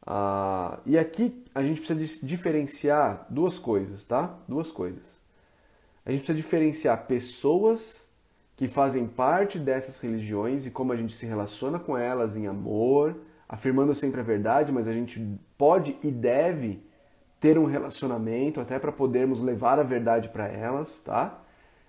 Ah, 0.07 0.79
e 0.87 0.97
aqui 0.97 1.45
a 1.53 1.61
gente 1.61 1.81
precisa 1.81 2.25
diferenciar 2.25 3.27
duas 3.29 3.59
coisas, 3.59 4.05
tá? 4.05 4.39
Duas 4.47 4.71
coisas. 4.71 5.21
A 6.05 6.13
gente 6.13 6.21
precisa 6.21 6.37
diferenciar 6.37 7.09
pessoas 7.09 8.06
que 8.57 8.67
fazem 8.67 9.07
parte 9.07 9.59
dessas 9.59 9.99
religiões 9.99 10.67
e 10.67 10.71
como 10.71 10.93
a 10.93 10.97
gente 10.97 11.15
se 11.15 11.27
relaciona 11.27 11.79
com 11.79 11.97
elas 11.97 12.35
em 12.37 12.47
amor, 12.47 13.15
afirmando 13.47 13.95
sempre 13.95 14.21
a 14.21 14.25
verdade, 14.25 14.73
mas 14.73 14.89
a 14.89 14.93
gente 14.93 15.23
pode 15.59 15.97
e 16.03 16.11
deve 16.11 16.83
ter 17.39 17.59
um 17.59 17.67
relacionamento 17.67 18.61
até 18.61 18.79
para 18.79 18.91
podermos 18.91 19.41
levar 19.41 19.79
a 19.79 19.83
verdade 19.83 20.31
para 20.31 20.49
elas, 20.49 20.89
tá? 21.05 21.39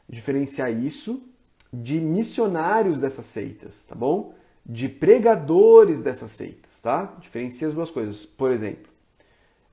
Diferenciar 0.10 0.72
isso 0.72 1.24
de 1.72 2.00
missionários 2.00 3.00
dessas 3.00 3.26
seitas, 3.26 3.84
tá 3.88 3.96
bom? 3.96 4.34
De 4.66 4.90
pregadores 4.90 6.02
dessas 6.02 6.32
seitas, 6.32 6.82
tá? 6.82 7.14
Diferencia 7.20 7.68
as 7.68 7.74
duas 7.74 7.90
coisas. 7.90 8.26
Por 8.26 8.52
exemplo, 8.52 8.92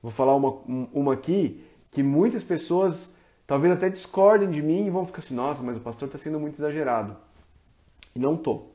vou 0.01 0.11
falar 0.11 0.35
uma, 0.35 0.61
uma 0.93 1.13
aqui 1.13 1.61
que 1.91 2.01
muitas 2.01 2.43
pessoas 2.43 3.14
talvez 3.47 3.73
até 3.73 3.89
discordem 3.89 4.49
de 4.49 4.61
mim 4.61 4.85
e 4.85 4.89
vão 4.89 5.05
ficar 5.05 5.19
assim, 5.19 5.35
nossa, 5.35 5.61
mas 5.61 5.77
o 5.77 5.81
pastor 5.81 6.07
está 6.07 6.17
sendo 6.17 6.39
muito 6.39 6.55
exagerado. 6.55 7.15
E 8.15 8.19
não 8.19 8.37
tô. 8.37 8.67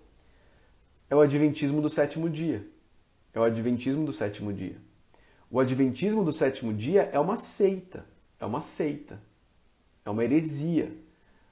É 1.08 1.16
o 1.16 1.20
adventismo 1.20 1.80
do 1.80 1.88
sétimo 1.88 2.28
dia. 2.28 2.66
É 3.32 3.40
o 3.40 3.42
adventismo 3.42 4.04
do 4.04 4.12
sétimo 4.12 4.52
dia. 4.52 4.76
O 5.50 5.58
adventismo 5.58 6.24
do 6.24 6.32
sétimo 6.32 6.72
dia 6.72 7.10
é 7.12 7.18
uma 7.18 7.36
seita. 7.36 8.04
É 8.38 8.46
uma 8.46 8.60
seita. 8.60 9.20
É 10.04 10.10
uma 10.10 10.22
heresia. 10.24 10.92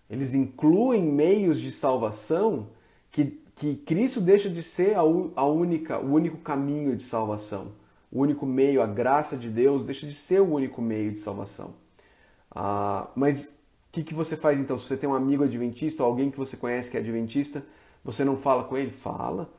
Eles 0.08 0.34
incluem 0.34 1.02
meios 1.02 1.58
de 1.58 1.72
salvação 1.72 2.68
que, 3.10 3.40
que 3.56 3.76
Cristo 3.76 4.20
deixa 4.20 4.48
de 4.48 4.62
ser 4.62 4.94
a, 4.94 5.00
a 5.00 5.46
única, 5.46 5.98
o 5.98 6.12
único 6.12 6.38
caminho 6.38 6.96
de 6.96 7.02
salvação. 7.02 7.72
O 8.10 8.20
único 8.20 8.46
meio, 8.46 8.80
a 8.80 8.86
graça 8.86 9.36
de 9.36 9.50
Deus 9.50 9.84
deixa 9.84 10.06
de 10.06 10.14
ser 10.14 10.40
o 10.40 10.52
único 10.54 10.80
meio 10.80 11.12
de 11.12 11.18
salvação. 11.18 11.74
Ah, 12.50 13.08
mas 13.14 13.48
o 13.88 13.92
que, 13.92 14.04
que 14.04 14.14
você 14.14 14.36
faz 14.36 14.58
então? 14.58 14.78
Se 14.78 14.86
você 14.86 14.96
tem 14.96 15.08
um 15.08 15.14
amigo 15.14 15.44
adventista 15.44 16.02
ou 16.02 16.08
alguém 16.08 16.30
que 16.30 16.38
você 16.38 16.56
conhece 16.56 16.90
que 16.90 16.96
é 16.96 17.00
adventista, 17.00 17.64
você 18.04 18.24
não 18.24 18.36
fala 18.36 18.64
com 18.64 18.76
ele? 18.76 18.90
Fala. 18.90 19.52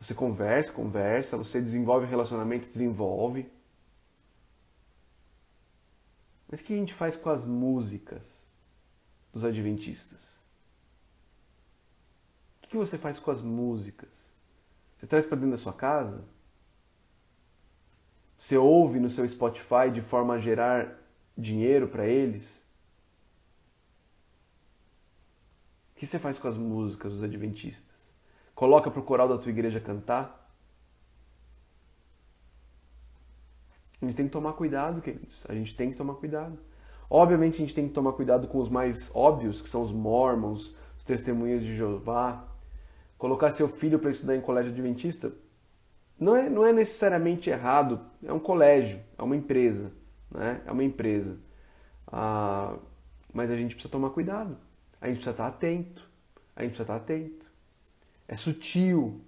Você 0.00 0.14
conversa, 0.14 0.72
conversa. 0.72 1.36
Você 1.36 1.60
desenvolve 1.60 2.06
relacionamento, 2.06 2.68
desenvolve. 2.68 3.50
Mas 6.48 6.60
o 6.60 6.64
que 6.64 6.74
a 6.74 6.76
gente 6.76 6.92
faz 6.92 7.16
com 7.16 7.30
as 7.30 7.46
músicas 7.46 8.44
dos 9.32 9.44
adventistas? 9.44 10.20
O 12.62 12.68
que 12.68 12.76
você 12.76 12.98
faz 12.98 13.18
com 13.18 13.30
as 13.30 13.40
músicas? 13.40 14.10
Você 14.98 15.06
traz 15.06 15.24
para 15.24 15.36
dentro 15.36 15.52
da 15.52 15.58
sua 15.58 15.72
casa? 15.72 16.22
Você 18.36 18.56
ouve 18.56 19.00
no 19.00 19.08
seu 19.08 19.28
Spotify 19.28 19.90
de 19.92 20.02
forma 20.02 20.34
a 20.34 20.38
gerar 20.38 21.01
dinheiro 21.36 21.88
para 21.88 22.06
eles? 22.06 22.62
O 25.94 25.98
que 26.00 26.06
você 26.06 26.18
faz 26.18 26.38
com 26.38 26.48
as 26.48 26.56
músicas 26.56 27.12
dos 27.12 27.22
adventistas? 27.22 28.14
Coloca 28.54 28.90
para 28.90 29.00
o 29.00 29.04
coral 29.04 29.28
da 29.28 29.38
tua 29.38 29.50
igreja 29.50 29.80
cantar? 29.80 30.40
A 34.00 34.04
gente 34.04 34.16
tem 34.16 34.26
que 34.26 34.32
tomar 34.32 34.54
cuidado, 34.54 35.00
queridos. 35.00 35.44
A 35.48 35.54
gente 35.54 35.76
tem 35.76 35.90
que 35.90 35.96
tomar 35.96 36.14
cuidado. 36.14 36.58
Obviamente 37.08 37.56
a 37.56 37.58
gente 37.58 37.74
tem 37.74 37.86
que 37.86 37.94
tomar 37.94 38.12
cuidado 38.14 38.48
com 38.48 38.58
os 38.58 38.68
mais 38.68 39.10
óbvios, 39.14 39.60
que 39.62 39.68
são 39.68 39.82
os 39.82 39.92
mormons, 39.92 40.74
os 40.98 41.04
testemunhas 41.04 41.62
de 41.62 41.76
Jeová. 41.76 42.48
Colocar 43.16 43.52
seu 43.52 43.68
filho 43.68 43.98
para 43.98 44.10
estudar 44.10 44.34
em 44.34 44.40
colégio 44.40 44.72
adventista 44.72 45.32
não 46.18 46.34
é, 46.34 46.50
não 46.50 46.66
é 46.66 46.72
necessariamente 46.72 47.48
errado. 47.48 48.00
É 48.24 48.32
um 48.32 48.40
colégio, 48.40 49.00
é 49.16 49.22
uma 49.22 49.36
empresa 49.36 49.92
né? 50.32 50.62
É 50.66 50.72
uma 50.72 50.84
empresa. 50.84 51.38
Ah, 52.06 52.76
mas 53.32 53.50
a 53.50 53.56
gente 53.56 53.74
precisa 53.74 53.90
tomar 53.90 54.10
cuidado. 54.10 54.56
A 55.00 55.06
gente 55.06 55.16
precisa 55.16 55.32
estar 55.32 55.46
atento. 55.46 56.08
A 56.54 56.62
gente 56.62 56.70
precisa 56.70 56.82
estar 56.84 56.96
atento. 56.96 57.50
É 58.28 58.36
sutil. 58.36 59.20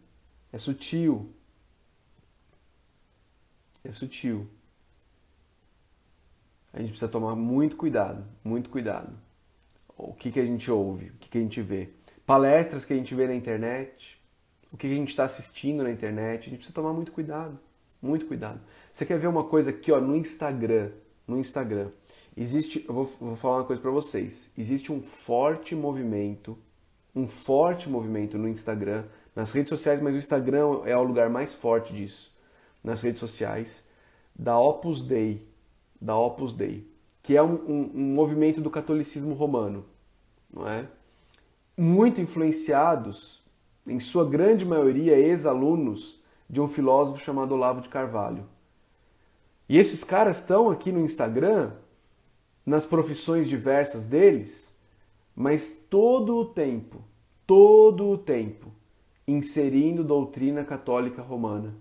É 0.52 0.58
sutil. 0.58 1.34
É 3.82 3.92
sutil. 3.92 4.48
A 6.72 6.80
gente 6.80 6.90
precisa 6.90 7.10
tomar 7.10 7.36
muito 7.36 7.76
cuidado, 7.76 8.24
muito 8.42 8.68
cuidado. 8.68 9.12
O 9.96 10.12
que, 10.12 10.32
que 10.32 10.40
a 10.40 10.44
gente 10.44 10.68
ouve, 10.70 11.10
o 11.10 11.12
que, 11.14 11.28
que 11.28 11.38
a 11.38 11.40
gente 11.40 11.62
vê. 11.62 11.90
Palestras 12.26 12.84
que 12.84 12.92
a 12.92 12.96
gente 12.96 13.14
vê 13.14 13.28
na 13.28 13.34
internet, 13.34 14.20
o 14.72 14.76
que 14.76 14.88
a 14.88 14.90
gente 14.90 15.10
está 15.10 15.24
assistindo 15.24 15.84
na 15.84 15.90
internet, 15.90 16.40
a 16.40 16.50
gente 16.50 16.56
precisa 16.56 16.74
tomar 16.74 16.92
muito 16.92 17.12
cuidado, 17.12 17.60
muito 18.02 18.26
cuidado. 18.26 18.60
Você 18.94 19.04
quer 19.04 19.18
ver 19.18 19.26
uma 19.26 19.42
coisa 19.42 19.70
aqui 19.70 19.90
ó, 19.90 20.00
no 20.00 20.14
Instagram? 20.14 20.92
No 21.26 21.36
Instagram. 21.40 21.90
Existe, 22.36 22.84
eu 22.86 22.94
vou, 22.94 23.12
vou 23.20 23.34
falar 23.34 23.56
uma 23.56 23.64
coisa 23.64 23.82
para 23.82 23.90
vocês. 23.90 24.48
Existe 24.56 24.92
um 24.92 25.02
forte 25.02 25.74
movimento, 25.74 26.56
um 27.12 27.26
forte 27.26 27.88
movimento 27.88 28.38
no 28.38 28.48
Instagram, 28.48 29.04
nas 29.34 29.50
redes 29.50 29.70
sociais, 29.70 30.00
mas 30.00 30.14
o 30.14 30.18
Instagram 30.18 30.82
é 30.84 30.96
o 30.96 31.02
lugar 31.02 31.28
mais 31.28 31.52
forte 31.52 31.92
disso. 31.92 32.32
Nas 32.84 33.02
redes 33.02 33.18
sociais, 33.18 33.84
da 34.32 34.56
Opus 34.56 35.02
Dei, 35.02 35.44
da 36.00 36.16
Opus 36.16 36.54
Dei, 36.54 36.88
que 37.20 37.36
é 37.36 37.42
um, 37.42 37.54
um, 37.54 37.90
um 37.96 38.14
movimento 38.14 38.60
do 38.60 38.70
catolicismo 38.70 39.34
romano, 39.34 39.86
não 40.48 40.68
é? 40.68 40.86
Muito 41.76 42.20
influenciados, 42.20 43.42
em 43.88 43.98
sua 43.98 44.24
grande 44.24 44.64
maioria, 44.64 45.18
ex-alunos 45.18 46.22
de 46.48 46.60
um 46.60 46.68
filósofo 46.68 47.24
chamado 47.24 47.54
Olavo 47.54 47.80
de 47.80 47.88
Carvalho. 47.88 48.53
E 49.68 49.78
esses 49.78 50.04
caras 50.04 50.40
estão 50.40 50.70
aqui 50.70 50.92
no 50.92 51.00
Instagram, 51.00 51.72
nas 52.64 52.86
profissões 52.86 53.48
diversas 53.48 54.04
deles, 54.04 54.70
mas 55.34 55.84
todo 55.88 56.36
o 56.36 56.44
tempo, 56.44 57.02
todo 57.46 58.08
o 58.10 58.18
tempo, 58.18 58.70
inserindo 59.26 60.04
doutrina 60.04 60.64
católica 60.64 61.22
romana 61.22 61.74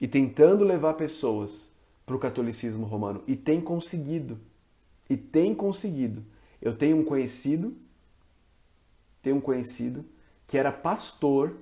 e 0.00 0.06
tentando 0.06 0.64
levar 0.64 0.94
pessoas 0.94 1.72
para 2.04 2.14
o 2.14 2.18
catolicismo 2.18 2.84
romano. 2.84 3.22
E 3.26 3.34
tem 3.34 3.60
conseguido. 3.60 4.38
E 5.08 5.16
tem 5.16 5.54
conseguido. 5.54 6.22
Eu 6.60 6.76
tenho 6.76 6.98
um 6.98 7.04
conhecido, 7.04 7.74
tenho 9.22 9.36
um 9.36 9.40
conhecido 9.40 10.04
que 10.46 10.58
era 10.58 10.70
pastor, 10.70 11.56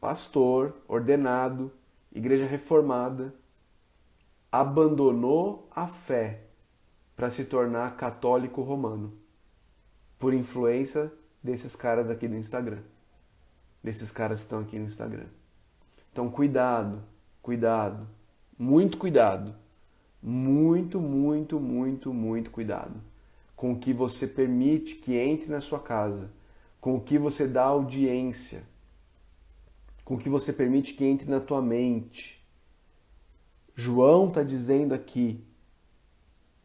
pastor, 0.00 0.76
ordenado, 0.86 1.72
igreja 2.14 2.46
reformada, 2.46 3.34
abandonou 4.52 5.68
a 5.74 5.86
fé 5.86 6.42
para 7.16 7.30
se 7.30 7.44
tornar 7.44 7.96
católico 7.96 8.60
romano 8.60 9.14
por 10.18 10.34
influência 10.34 11.10
desses 11.42 11.74
caras 11.74 12.10
aqui 12.10 12.28
do 12.28 12.36
Instagram. 12.36 12.82
Desses 13.82 14.12
caras 14.12 14.40
que 14.40 14.44
estão 14.44 14.60
aqui 14.60 14.78
no 14.78 14.86
Instagram. 14.86 15.26
Então, 16.12 16.30
cuidado, 16.30 17.02
cuidado, 17.40 18.06
muito 18.58 18.98
cuidado. 18.98 19.54
Muito, 20.22 21.00
muito, 21.00 21.58
muito, 21.58 22.14
muito 22.14 22.50
cuidado 22.50 22.94
com 23.62 23.74
o 23.74 23.78
que 23.78 23.92
você 23.92 24.26
permite 24.26 24.96
que 24.96 25.14
entre 25.14 25.48
na 25.48 25.60
sua 25.60 25.78
casa, 25.78 26.28
com 26.80 26.96
o 26.96 27.00
que 27.00 27.16
você 27.16 27.46
dá 27.46 27.62
audiência, 27.62 28.64
com 30.04 30.16
o 30.16 30.18
que 30.18 30.28
você 30.28 30.52
permite 30.52 30.94
que 30.94 31.04
entre 31.04 31.30
na 31.30 31.38
tua 31.38 31.62
mente 31.62 32.41
João 33.74 34.28
está 34.28 34.42
dizendo 34.42 34.94
aqui: 34.94 35.44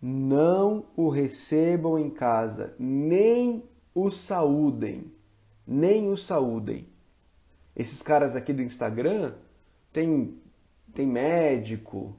não 0.01 0.85
o 0.95 1.09
recebam 1.09 1.97
em 1.97 2.09
casa, 2.09 2.75
nem 2.77 3.63
o 3.93 4.09
saúdem, 4.09 5.11
nem 5.65 6.11
o 6.11 6.17
saúdem. 6.17 6.87
Esses 7.75 8.01
caras 8.01 8.35
aqui 8.35 8.53
do 8.53 8.61
Instagram 8.61 9.35
tem, 9.91 10.39
tem 10.93 11.05
médico, 11.05 12.15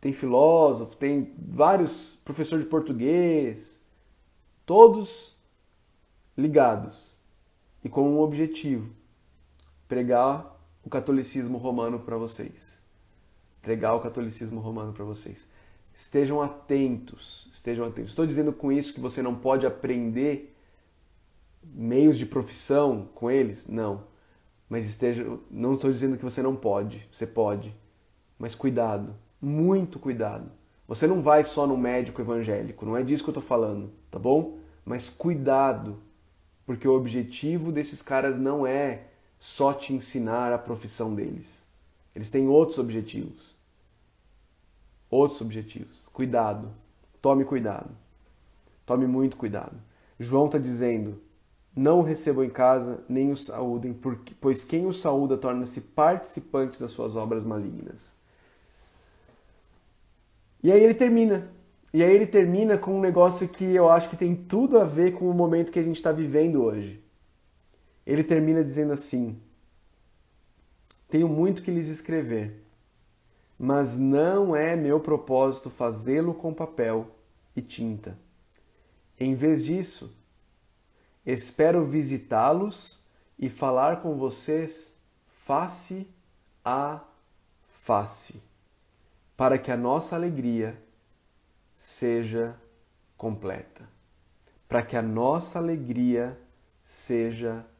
tem 0.00 0.12
filósofo, 0.12 0.96
tem 0.96 1.34
vários 1.38 2.18
professores 2.24 2.64
de 2.64 2.70
português, 2.70 3.80
todos 4.66 5.38
ligados 6.36 7.20
e 7.82 7.88
com 7.88 8.08
um 8.08 8.20
objetivo: 8.20 8.94
pregar 9.86 10.53
o 10.84 10.90
catolicismo 10.90 11.58
romano 11.58 11.98
para 12.00 12.16
vocês. 12.16 12.78
Pregar 13.62 13.94
o 13.94 14.00
catolicismo 14.00 14.60
romano 14.60 14.92
para 14.92 15.04
vocês. 15.04 15.48
Estejam 15.94 16.42
atentos, 16.42 17.48
estejam 17.52 17.86
atentos. 17.86 18.10
Estou 18.10 18.26
dizendo 18.26 18.52
com 18.52 18.70
isso 18.70 18.92
que 18.92 19.00
você 19.00 19.22
não 19.22 19.34
pode 19.34 19.66
aprender 19.66 20.54
meios 21.62 22.18
de 22.18 22.26
profissão 22.26 23.08
com 23.14 23.30
eles? 23.30 23.68
Não. 23.68 24.04
Mas 24.68 24.86
esteja, 24.86 25.24
não 25.50 25.74
estou 25.74 25.90
dizendo 25.90 26.16
que 26.16 26.24
você 26.24 26.42
não 26.42 26.54
pode, 26.56 27.08
você 27.10 27.26
pode. 27.26 27.74
Mas 28.38 28.54
cuidado, 28.54 29.14
muito 29.40 29.98
cuidado. 29.98 30.50
Você 30.86 31.06
não 31.06 31.22
vai 31.22 31.44
só 31.44 31.66
no 31.66 31.76
médico 31.76 32.20
evangélico, 32.20 32.84
não 32.84 32.96
é 32.96 33.02
disso 33.02 33.22
que 33.22 33.30
eu 33.30 33.32
estou 33.32 33.42
falando, 33.42 33.90
tá 34.10 34.18
bom? 34.18 34.58
Mas 34.84 35.08
cuidado, 35.08 35.98
porque 36.66 36.86
o 36.86 36.94
objetivo 36.94 37.72
desses 37.72 38.02
caras 38.02 38.38
não 38.38 38.66
é 38.66 39.04
só 39.44 39.74
te 39.74 39.92
ensinar 39.92 40.54
a 40.54 40.58
profissão 40.58 41.14
deles. 41.14 41.66
Eles 42.16 42.30
têm 42.30 42.48
outros 42.48 42.78
objetivos. 42.78 43.54
Outros 45.10 45.42
objetivos. 45.42 46.00
Cuidado. 46.14 46.70
Tome 47.20 47.44
cuidado. 47.44 47.90
Tome 48.86 49.06
muito 49.06 49.36
cuidado. 49.36 49.76
João 50.18 50.46
está 50.46 50.56
dizendo: 50.56 51.20
não 51.76 51.98
o 51.98 52.02
recebam 52.02 52.42
em 52.42 52.48
casa, 52.48 53.04
nem 53.06 53.30
o 53.30 53.36
saúdem, 53.36 53.94
pois 54.40 54.64
quem 54.64 54.86
o 54.86 54.94
saúda 54.94 55.36
torna-se 55.36 55.82
participante 55.82 56.80
das 56.80 56.92
suas 56.92 57.14
obras 57.14 57.44
malignas. 57.44 58.14
E 60.62 60.72
aí 60.72 60.82
ele 60.82 60.94
termina. 60.94 61.50
E 61.92 62.02
aí 62.02 62.14
ele 62.14 62.26
termina 62.26 62.78
com 62.78 62.96
um 62.96 63.00
negócio 63.00 63.46
que 63.46 63.64
eu 63.66 63.90
acho 63.90 64.08
que 64.08 64.16
tem 64.16 64.34
tudo 64.34 64.78
a 64.78 64.84
ver 64.84 65.12
com 65.12 65.28
o 65.28 65.34
momento 65.34 65.70
que 65.70 65.78
a 65.78 65.82
gente 65.82 65.96
está 65.96 66.12
vivendo 66.12 66.64
hoje. 66.64 67.03
Ele 68.06 68.22
termina 68.22 68.62
dizendo 68.62 68.92
assim: 68.92 69.40
Tenho 71.08 71.28
muito 71.28 71.62
que 71.62 71.70
lhes 71.70 71.88
escrever, 71.88 72.62
mas 73.58 73.96
não 73.96 74.54
é 74.54 74.76
meu 74.76 75.00
propósito 75.00 75.70
fazê-lo 75.70 76.34
com 76.34 76.52
papel 76.52 77.10
e 77.56 77.62
tinta. 77.62 78.18
Em 79.18 79.34
vez 79.34 79.64
disso, 79.64 80.14
espero 81.24 81.84
visitá-los 81.84 83.02
e 83.38 83.48
falar 83.48 84.02
com 84.02 84.16
vocês 84.16 84.92
face 85.28 86.08
a 86.64 87.00
face, 87.82 88.42
para 89.36 89.58
que 89.58 89.70
a 89.70 89.76
nossa 89.76 90.16
alegria 90.16 90.76
seja 91.76 92.56
completa. 93.16 93.88
Para 94.66 94.82
que 94.82 94.96
a 94.96 95.02
nossa 95.02 95.58
alegria 95.58 96.38
seja 96.84 97.56
completa. 97.56 97.73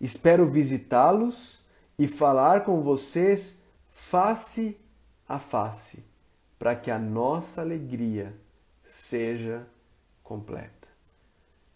Espero 0.00 0.46
visitá-los 0.46 1.64
e 1.98 2.06
falar 2.06 2.64
com 2.64 2.80
vocês 2.80 3.62
face 3.90 4.76
a 5.28 5.38
face, 5.38 6.04
para 6.58 6.74
que 6.76 6.90
a 6.90 6.98
nossa 6.98 7.60
alegria 7.60 8.34
seja 8.84 9.66
completa. 10.22 10.88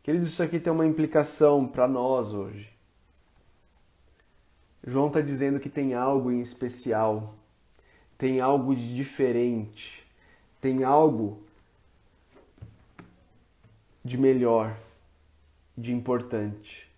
Queridos, 0.02 0.28
isso 0.28 0.42
aqui 0.42 0.58
tem 0.58 0.72
uma 0.72 0.86
implicação 0.86 1.66
para 1.66 1.86
nós 1.86 2.32
hoje. 2.32 2.72
João 4.84 5.08
está 5.08 5.20
dizendo 5.20 5.60
que 5.60 5.68
tem 5.68 5.94
algo 5.94 6.30
em 6.30 6.40
especial, 6.40 7.34
tem 8.16 8.40
algo 8.40 8.74
de 8.74 8.94
diferente, 8.94 10.04
tem 10.60 10.82
algo 10.82 11.42
de 14.04 14.18
melhor, 14.18 14.76
de 15.76 15.92
importante 15.92 16.91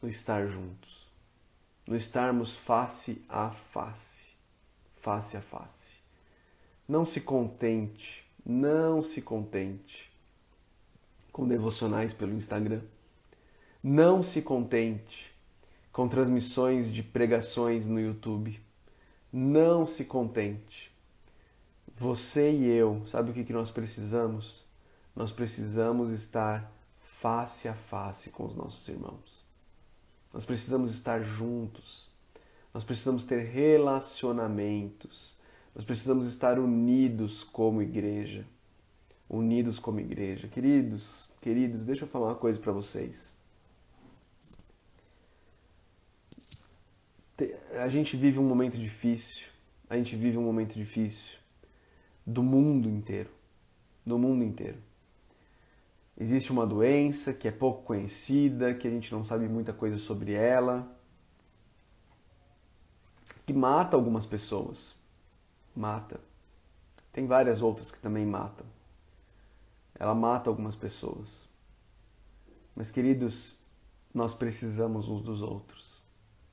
no 0.00 0.08
estar 0.08 0.46
juntos, 0.46 1.06
no 1.86 1.96
estarmos 1.96 2.54
face 2.56 3.22
a 3.28 3.50
face, 3.50 4.28
face 5.00 5.36
a 5.36 5.40
face. 5.40 6.00
Não 6.88 7.06
se 7.06 7.20
contente, 7.20 8.24
não 8.44 9.02
se 9.02 9.22
contente 9.22 10.10
com 11.32 11.46
devocionais 11.46 12.12
pelo 12.12 12.34
Instagram. 12.34 12.80
Não 13.82 14.22
se 14.22 14.42
contente 14.42 15.34
com 15.92 16.08
transmissões 16.08 16.92
de 16.92 17.02
pregações 17.02 17.86
no 17.86 18.00
YouTube. 18.00 18.60
Não 19.32 19.86
se 19.86 20.04
contente. 20.04 20.90
Você 21.96 22.50
e 22.50 22.66
eu, 22.66 23.06
sabe 23.06 23.30
o 23.30 23.34
que 23.34 23.52
nós 23.52 23.70
precisamos? 23.70 24.64
Nós 25.14 25.30
precisamos 25.30 26.10
estar 26.10 26.70
face 27.18 27.68
a 27.68 27.74
face 27.74 28.30
com 28.30 28.44
os 28.44 28.56
nossos 28.56 28.88
irmãos. 28.88 29.49
Nós 30.32 30.44
precisamos 30.44 30.92
estar 30.92 31.22
juntos. 31.22 32.08
Nós 32.72 32.84
precisamos 32.84 33.24
ter 33.24 33.44
relacionamentos. 33.44 35.36
Nós 35.74 35.84
precisamos 35.84 36.28
estar 36.28 36.58
unidos 36.58 37.42
como 37.44 37.82
igreja. 37.82 38.46
Unidos 39.28 39.78
como 39.78 40.00
igreja. 40.00 40.48
Queridos, 40.48 41.28
queridos, 41.40 41.84
deixa 41.84 42.04
eu 42.04 42.08
falar 42.08 42.28
uma 42.28 42.36
coisa 42.36 42.58
para 42.60 42.72
vocês. 42.72 43.38
A 47.78 47.88
gente 47.88 48.16
vive 48.16 48.38
um 48.38 48.46
momento 48.46 48.76
difícil. 48.76 49.46
A 49.88 49.96
gente 49.96 50.14
vive 50.14 50.36
um 50.36 50.42
momento 50.42 50.74
difícil 50.74 51.38
do 52.26 52.42
mundo 52.42 52.88
inteiro. 52.88 53.30
Do 54.04 54.18
mundo 54.18 54.44
inteiro. 54.44 54.78
Existe 56.20 56.52
uma 56.52 56.66
doença 56.66 57.32
que 57.32 57.48
é 57.48 57.50
pouco 57.50 57.82
conhecida, 57.82 58.74
que 58.74 58.86
a 58.86 58.90
gente 58.90 59.10
não 59.10 59.24
sabe 59.24 59.48
muita 59.48 59.72
coisa 59.72 59.96
sobre 59.96 60.34
ela, 60.34 60.86
que 63.46 63.54
mata 63.54 63.96
algumas 63.96 64.26
pessoas. 64.26 64.96
Mata. 65.74 66.20
Tem 67.10 67.26
várias 67.26 67.62
outras 67.62 67.90
que 67.90 67.98
também 67.98 68.26
matam. 68.26 68.66
Ela 69.98 70.14
mata 70.14 70.50
algumas 70.50 70.76
pessoas. 70.76 71.48
Mas, 72.76 72.90
queridos, 72.90 73.56
nós 74.12 74.34
precisamos 74.34 75.08
uns 75.08 75.22
dos 75.22 75.40
outros. 75.40 76.02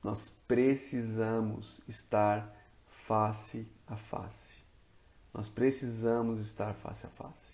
Nós 0.02 0.32
precisamos 0.48 1.82
estar 1.86 2.56
face 2.86 3.68
a 3.86 3.96
face. 3.96 4.64
Nós 5.34 5.46
precisamos 5.46 6.40
estar 6.40 6.72
face 6.72 7.06
a 7.06 7.10
face. 7.10 7.47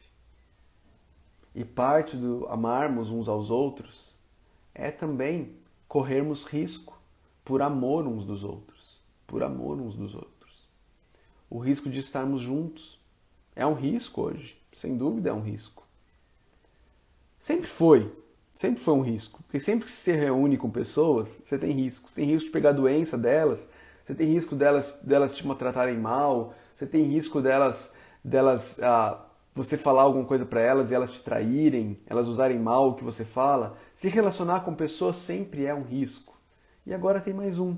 E 1.55 1.65
parte 1.65 2.17
do 2.17 2.47
amarmos 2.49 3.11
uns 3.11 3.29
aos 3.29 3.51
outros 3.51 4.15
é 4.75 4.91
também 4.91 5.57
corrermos 5.87 6.45
risco 6.45 7.01
por 7.45 7.63
amor 7.63 8.07
uns 8.07 8.25
dos 8.25 8.43
outros, 8.43 9.01
por 9.27 9.43
amor 9.43 9.81
uns 9.81 9.95
dos 9.95 10.15
outros. 10.15 10.69
O 11.49 11.59
risco 11.59 11.89
de 11.89 12.01
estarmos 12.01 12.41
juntos 12.43 12.99
é 13.55 13.65
um 13.65 13.75
risco 13.75 14.23
hoje, 14.23 14.61
sem 14.73 14.97
dúvida 14.97 15.31
é 15.31 15.33
um 15.33 15.43
risco. 15.43 15.87
Sempre 17.39 17.69
foi, 17.69 18.11
sempre 18.55 18.83
foi 18.83 18.95
um 18.95 19.03
risco, 19.03 19.43
porque 19.45 19.61
sempre 19.61 19.85
que 19.85 19.93
você 19.93 20.13
se 20.13 20.19
reúne 20.19 20.57
com 20.57 20.71
pessoas, 20.71 21.41
você 21.45 21.59
tem 21.59 21.71
riscos. 21.71 22.13
Tem 22.13 22.25
risco 22.25 22.47
de 22.47 22.53
pegar 22.53 22.73
doença 22.73 23.17
delas, 23.17 23.69
você 24.05 24.15
tem 24.15 24.27
risco 24.27 24.57
delas, 24.57 24.99
delas 25.03 25.35
te 25.35 25.47
maltratarem 25.47 25.97
mal, 25.97 26.55
você 26.75 26.87
tem 26.87 27.05
risco 27.05 27.41
delas, 27.41 27.93
delas 28.25 28.83
ah, 28.83 29.25
você 29.55 29.79
falar 29.79 30.03
alguma 30.03 30.25
coisa 30.25 30.45
para 30.45 30.61
elas 30.61 30.91
e 30.91 30.95
elas 30.95 31.13
te 31.13 31.23
traírem, 31.23 32.01
elas 32.07 32.27
usarem 32.27 32.59
mal 32.59 32.91
o 32.91 32.95
que 32.95 33.05
você 33.05 33.25
fala, 33.25 33.79
se 33.95 34.09
relacionar 34.09 34.61
com 34.65 34.75
pessoas 34.75 35.17
sempre 35.17 35.65
é 35.65 35.73
um 35.75 35.85
risco. 35.85 36.37
E 36.85 36.93
agora 36.93 37.21
tem 37.21 37.33
mais 37.33 37.59
um, 37.59 37.77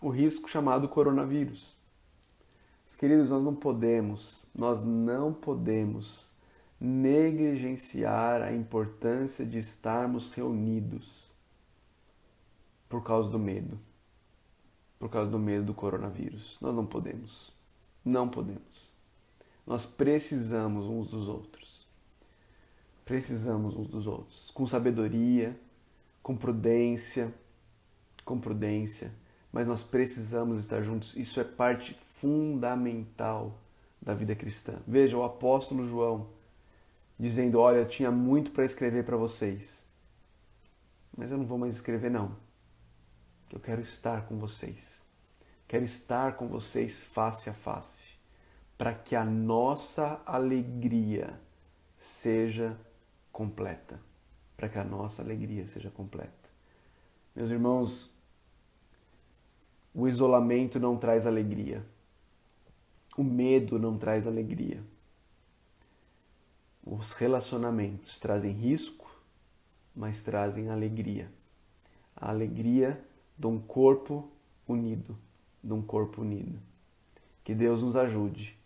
o 0.00 0.08
risco 0.08 0.48
chamado 0.48 0.88
coronavírus. 0.88 1.76
queridos, 2.98 3.30
nós 3.30 3.42
não 3.42 3.54
podemos, 3.54 4.42
nós 4.54 4.84
não 4.84 5.34
podemos 5.34 6.30
negligenciar 6.80 8.40
a 8.42 8.52
importância 8.52 9.44
de 9.44 9.58
estarmos 9.58 10.30
reunidos 10.30 11.30
por 12.88 13.02
causa 13.02 13.28
do 13.28 13.38
medo. 13.38 13.78
Por 14.98 15.10
causa 15.10 15.30
do 15.30 15.38
medo 15.38 15.66
do 15.66 15.74
coronavírus. 15.74 16.56
Nós 16.60 16.74
não 16.74 16.86
podemos. 16.86 17.52
Não 18.04 18.28
podemos. 18.28 18.85
Nós 19.66 19.84
precisamos 19.84 20.86
uns 20.86 21.08
dos 21.08 21.26
outros. 21.26 21.86
Precisamos 23.04 23.76
uns 23.76 23.88
dos 23.88 24.06
outros. 24.06 24.50
Com 24.52 24.66
sabedoria, 24.66 25.58
com 26.22 26.36
prudência, 26.36 27.34
com 28.24 28.38
prudência, 28.38 29.12
mas 29.52 29.66
nós 29.66 29.82
precisamos 29.82 30.58
estar 30.58 30.82
juntos. 30.82 31.16
Isso 31.16 31.40
é 31.40 31.44
parte 31.44 31.94
fundamental 32.20 33.58
da 34.00 34.14
vida 34.14 34.36
cristã. 34.36 34.78
Veja 34.86 35.16
o 35.16 35.24
apóstolo 35.24 35.84
João 35.84 36.28
dizendo: 37.18 37.58
Olha, 37.58 37.78
eu 37.78 37.88
tinha 37.88 38.10
muito 38.10 38.52
para 38.52 38.64
escrever 38.64 39.04
para 39.04 39.16
vocês, 39.16 39.84
mas 41.16 41.30
eu 41.30 41.38
não 41.38 41.46
vou 41.46 41.58
mais 41.58 41.74
escrever, 41.74 42.10
não. 42.10 42.36
Eu 43.52 43.58
quero 43.58 43.80
estar 43.80 44.26
com 44.26 44.36
vocês. 44.38 45.00
Quero 45.66 45.84
estar 45.84 46.36
com 46.36 46.46
vocês 46.46 47.02
face 47.02 47.50
a 47.50 47.54
face 47.54 48.05
para 48.76 48.92
que 48.94 49.16
a 49.16 49.24
nossa 49.24 50.20
alegria 50.26 51.38
seja 51.96 52.78
completa. 53.32 53.98
Para 54.56 54.68
que 54.68 54.78
a 54.78 54.84
nossa 54.84 55.22
alegria 55.22 55.66
seja 55.66 55.90
completa. 55.90 56.32
Meus 57.34 57.50
irmãos, 57.50 58.10
o 59.94 60.06
isolamento 60.06 60.78
não 60.78 60.96
traz 60.96 61.26
alegria. 61.26 61.84
O 63.16 63.24
medo 63.24 63.78
não 63.78 63.96
traz 63.96 64.26
alegria. 64.26 64.82
Os 66.84 67.12
relacionamentos 67.12 68.18
trazem 68.18 68.52
risco, 68.52 69.10
mas 69.94 70.22
trazem 70.22 70.70
alegria. 70.70 71.30
A 72.14 72.30
alegria 72.30 73.02
de 73.38 73.46
um 73.46 73.58
corpo 73.58 74.30
unido, 74.68 75.16
de 75.62 75.72
um 75.72 75.82
corpo 75.82 76.22
unido. 76.22 76.58
Que 77.42 77.54
Deus 77.54 77.82
nos 77.82 77.96
ajude 77.96 78.56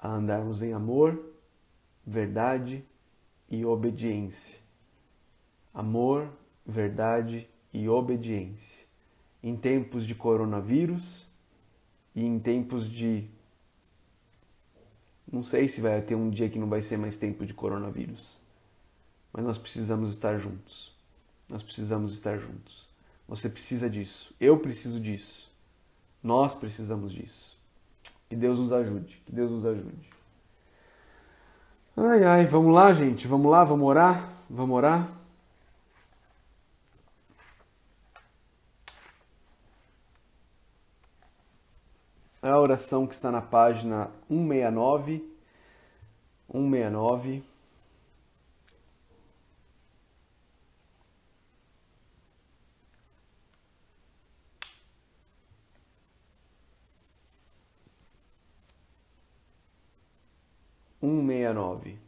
a 0.00 0.08
andarmos 0.08 0.62
em 0.62 0.72
amor, 0.72 1.20
verdade 2.06 2.84
e 3.48 3.64
obediência. 3.64 4.58
Amor, 5.74 6.28
verdade 6.64 7.48
e 7.72 7.88
obediência. 7.88 8.86
Em 9.42 9.56
tempos 9.56 10.06
de 10.06 10.14
coronavírus 10.14 11.28
e 12.14 12.24
em 12.24 12.38
tempos 12.38 12.90
de. 12.90 13.28
Não 15.30 15.44
sei 15.44 15.68
se 15.68 15.80
vai 15.80 16.00
ter 16.02 16.14
um 16.14 16.30
dia 16.30 16.48
que 16.48 16.58
não 16.58 16.68
vai 16.68 16.82
ser 16.82 16.96
mais 16.96 17.16
tempo 17.16 17.46
de 17.46 17.54
coronavírus. 17.54 18.40
Mas 19.32 19.44
nós 19.44 19.58
precisamos 19.58 20.10
estar 20.10 20.38
juntos. 20.38 20.92
Nós 21.48 21.62
precisamos 21.62 22.12
estar 22.12 22.38
juntos. 22.38 22.88
Você 23.28 23.48
precisa 23.48 23.88
disso. 23.88 24.34
Eu 24.40 24.58
preciso 24.58 24.98
disso. 24.98 25.48
Nós 26.22 26.54
precisamos 26.54 27.12
disso. 27.12 27.49
Que 28.30 28.36
Deus 28.36 28.60
nos 28.60 28.72
ajude, 28.72 29.20
que 29.26 29.32
Deus 29.32 29.50
nos 29.50 29.66
ajude. 29.66 30.08
Ai, 31.96 32.22
ai, 32.22 32.46
vamos 32.46 32.72
lá, 32.72 32.92
gente, 32.92 33.26
vamos 33.26 33.50
lá, 33.50 33.64
vamos 33.64 33.88
orar, 33.88 34.24
vamos 34.48 34.76
orar. 34.76 35.08
É 42.40 42.50
a 42.50 42.58
oração 42.60 43.04
que 43.04 43.14
está 43.14 43.32
na 43.32 43.42
página 43.42 44.08
169. 44.28 45.28
169. 46.52 47.49
Um 61.10 61.24
meia 61.24 61.52
nove. 61.52 61.98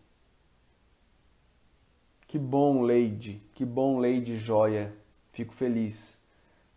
Que 2.29 2.39
bom, 2.39 2.83
Leide, 2.83 3.43
que 3.53 3.65
bom, 3.65 3.99
Leide 3.99 4.39
Joia. 4.39 4.95
Fico 5.33 5.53
feliz 5.53 6.23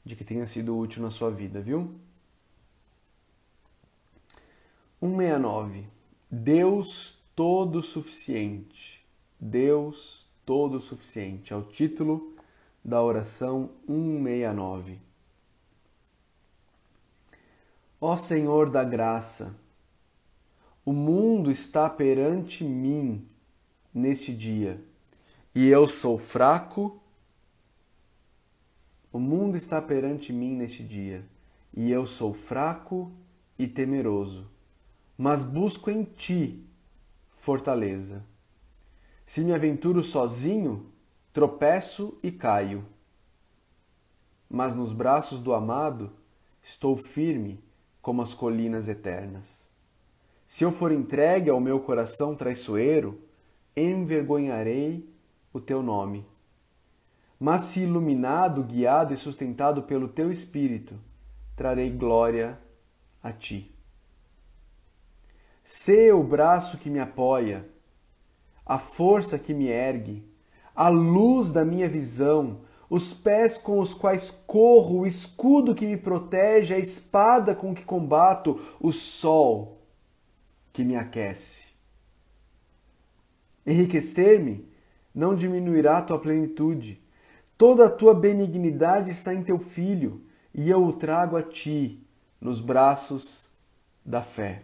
de 0.03 0.15
que 0.15 0.23
tenha 0.23 0.47
sido 0.47 0.75
útil 0.75 1.03
na 1.03 1.11
sua 1.11 1.29
vida, 1.29 1.61
viu? 1.61 1.93
169. 4.99 5.85
Deus 6.31 7.19
todo 7.35 7.83
suficiente. 7.83 9.05
Deus 9.39 10.27
todo 10.43 10.79
suficiente. 10.79 11.53
É 11.53 11.55
o 11.55 11.61
título 11.61 12.35
da 12.83 13.03
oração 13.03 13.69
169. 13.85 14.99
Ó 18.01 18.17
Senhor 18.17 18.71
da 18.71 18.83
graça, 18.83 19.55
o 20.85 20.93
mundo 20.93 21.51
está 21.51 21.89
perante 21.89 22.63
mim 22.63 23.27
neste 23.93 24.33
dia, 24.33 24.79
e 25.53 25.67
eu 25.67 25.87
sou 25.87 26.17
fraco. 26.17 27.01
O 29.11 29.19
mundo 29.19 29.57
está 29.57 29.81
perante 29.81 30.31
mim 30.31 30.55
neste 30.55 30.83
dia, 30.83 31.25
e 31.73 31.89
eu 31.89 32.05
sou 32.05 32.33
fraco 32.33 33.11
e 33.57 33.67
temeroso 33.67 34.55
mas 35.17 35.43
busco 35.43 35.89
em 35.89 36.03
ti 36.03 36.65
fortaleza. 37.31 38.23
Se 39.25 39.41
me 39.41 39.53
aventuro 39.53 40.03
sozinho, 40.03 40.91
tropeço 41.33 42.17
e 42.21 42.31
caio. 42.31 42.85
Mas 44.49 44.75
nos 44.75 44.91
braços 44.93 45.41
do 45.41 45.53
amado 45.53 46.11
estou 46.61 46.95
firme 46.95 47.63
como 48.01 48.21
as 48.21 48.33
colinas 48.33 48.87
eternas. 48.87 49.64
Se 50.47 50.63
eu 50.63 50.71
for 50.71 50.91
entregue 50.91 51.49
ao 51.49 51.59
meu 51.59 51.79
coração 51.79 52.35
traiçoeiro, 52.35 53.19
envergonharei 53.75 55.07
o 55.51 55.59
teu 55.59 55.81
nome. 55.81 56.25
Mas 57.39 57.63
se 57.63 57.81
iluminado, 57.81 58.63
guiado 58.63 59.13
e 59.13 59.17
sustentado 59.17 59.83
pelo 59.83 60.07
teu 60.07 60.31
espírito, 60.31 60.95
trarei 61.55 61.89
glória 61.89 62.57
a 63.21 63.31
ti. 63.31 63.73
Sê 65.63 66.11
o 66.11 66.23
braço 66.23 66.77
que 66.77 66.89
me 66.89 66.99
apoia, 66.99 67.67
a 68.65 68.77
força 68.77 69.37
que 69.37 69.53
me 69.53 69.67
ergue, 69.67 70.23
a 70.75 70.89
luz 70.89 71.51
da 71.51 71.65
minha 71.65 71.89
visão, 71.89 72.61
os 72.89 73.13
pés 73.13 73.57
com 73.57 73.79
os 73.79 73.93
quais 73.93 74.29
corro, 74.31 74.99
o 74.99 75.07
escudo 75.07 75.75
que 75.75 75.87
me 75.87 75.97
protege, 75.97 76.73
a 76.73 76.79
espada 76.79 77.55
com 77.55 77.73
que 77.73 77.83
combato, 77.83 78.59
o 78.79 78.91
sol 78.91 79.75
que 80.75 80.83
me 80.83 80.97
aquece. 80.97 81.69
Enriquecer-me 83.65 84.67
não 85.13 85.33
diminuirá 85.33 85.99
a 85.99 86.01
tua 86.01 86.19
plenitude. 86.19 87.01
Toda 87.57 87.85
a 87.85 87.89
tua 87.89 88.13
benignidade 88.13 89.09
está 89.09 89.33
em 89.33 89.41
teu 89.41 89.57
filho, 89.57 90.21
e 90.53 90.69
eu 90.69 90.83
o 90.83 90.91
trago 90.91 91.37
a 91.37 91.41
ti 91.41 92.05
nos 92.41 92.59
braços 92.59 93.49
da 94.05 94.21
fé. 94.21 94.63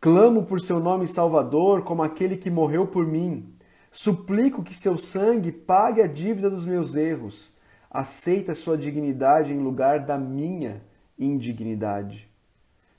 Clamo 0.00 0.44
por 0.44 0.60
seu 0.60 0.78
nome 0.78 1.08
salvador 1.08 1.82
como 1.82 2.04
aquele 2.04 2.36
que 2.36 2.48
morreu 2.48 2.86
por 2.86 3.04
mim. 3.04 3.52
Suplico 3.90 4.62
que 4.62 4.76
seu 4.76 4.96
sangue 4.96 5.50
pague 5.50 6.00
a 6.00 6.06
dívida 6.06 6.48
dos 6.48 6.64
meus 6.64 6.94
erros. 6.94 7.52
Aceita 7.90 8.54
sua 8.54 8.78
dignidade 8.78 9.52
em 9.52 9.58
lugar 9.58 10.06
da 10.06 10.16
minha 10.16 10.84
indignidade. 11.18 12.31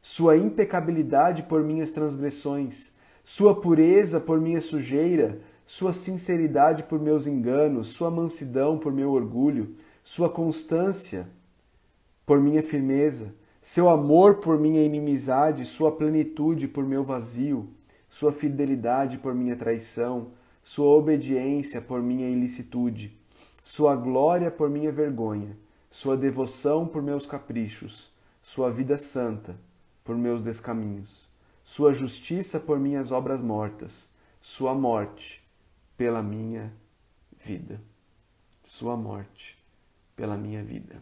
Sua 0.04 0.38
impecabilidade 0.38 1.41
por 1.41 1.64
minhas 1.64 1.89
transgressões, 1.89 2.91
sua 3.24 3.60
pureza 3.60 4.20
por 4.20 4.39
minha 4.39 4.62
sujeira, 4.62 5.39
sua 5.66 5.93
sinceridade 5.93 6.84
por 6.84 6.99
meus 6.99 7.26
enganos, 7.26 7.88
sua 7.88 8.12
mansidão 8.12 8.78
por 8.78 8.93
meu 8.93 9.12
orgulho, 9.12 9.74
sua 10.04 10.30
constância 10.30 11.28
por 12.24 12.39
minha 12.39 12.62
firmeza 12.62 13.34
seu 13.64 13.89
amor 13.89 14.36
por 14.41 14.60
minha 14.60 14.84
inimizade, 14.84 15.66
sua 15.66 15.89
plenitude 15.89 16.68
por 16.68 16.86
meu 16.86 17.01
vazio, 17.01 17.70
sua 18.10 18.34
fidelidade 18.34 19.18
por 19.18 19.34
minha 19.34 19.56
traição, 19.56 20.32
sua 20.62 20.88
obediência 20.88 21.80
por 21.80 22.01
minha 22.01 22.30
ilicitude, 22.30 23.18
sua 23.64 23.95
glória 23.95 24.51
por 24.51 24.70
minha 24.70 24.91
vergonha, 24.91 25.56
sua 25.89 26.18
devoção 26.18 26.86
por 26.86 27.01
meus 27.01 27.26
caprichos, 27.26 28.12
sua 28.41 28.70
vida 28.70 28.97
santa 28.97 29.56
por 30.04 30.16
meus 30.16 30.41
descaminhos, 30.41 31.28
sua 31.64 31.93
justiça 31.93 32.60
por 32.60 32.80
minhas 32.80 33.12
obras 33.12 33.41
mortas, 33.41 34.10
sua 34.41 34.76
morte 34.76 35.41
pela 35.95 36.22
minha 36.22 36.74
vida. 37.45 37.82
Sua 38.64 38.95
morte 38.95 39.58
pela 40.16 40.38
minha 40.38 40.64
vida. 40.64 41.01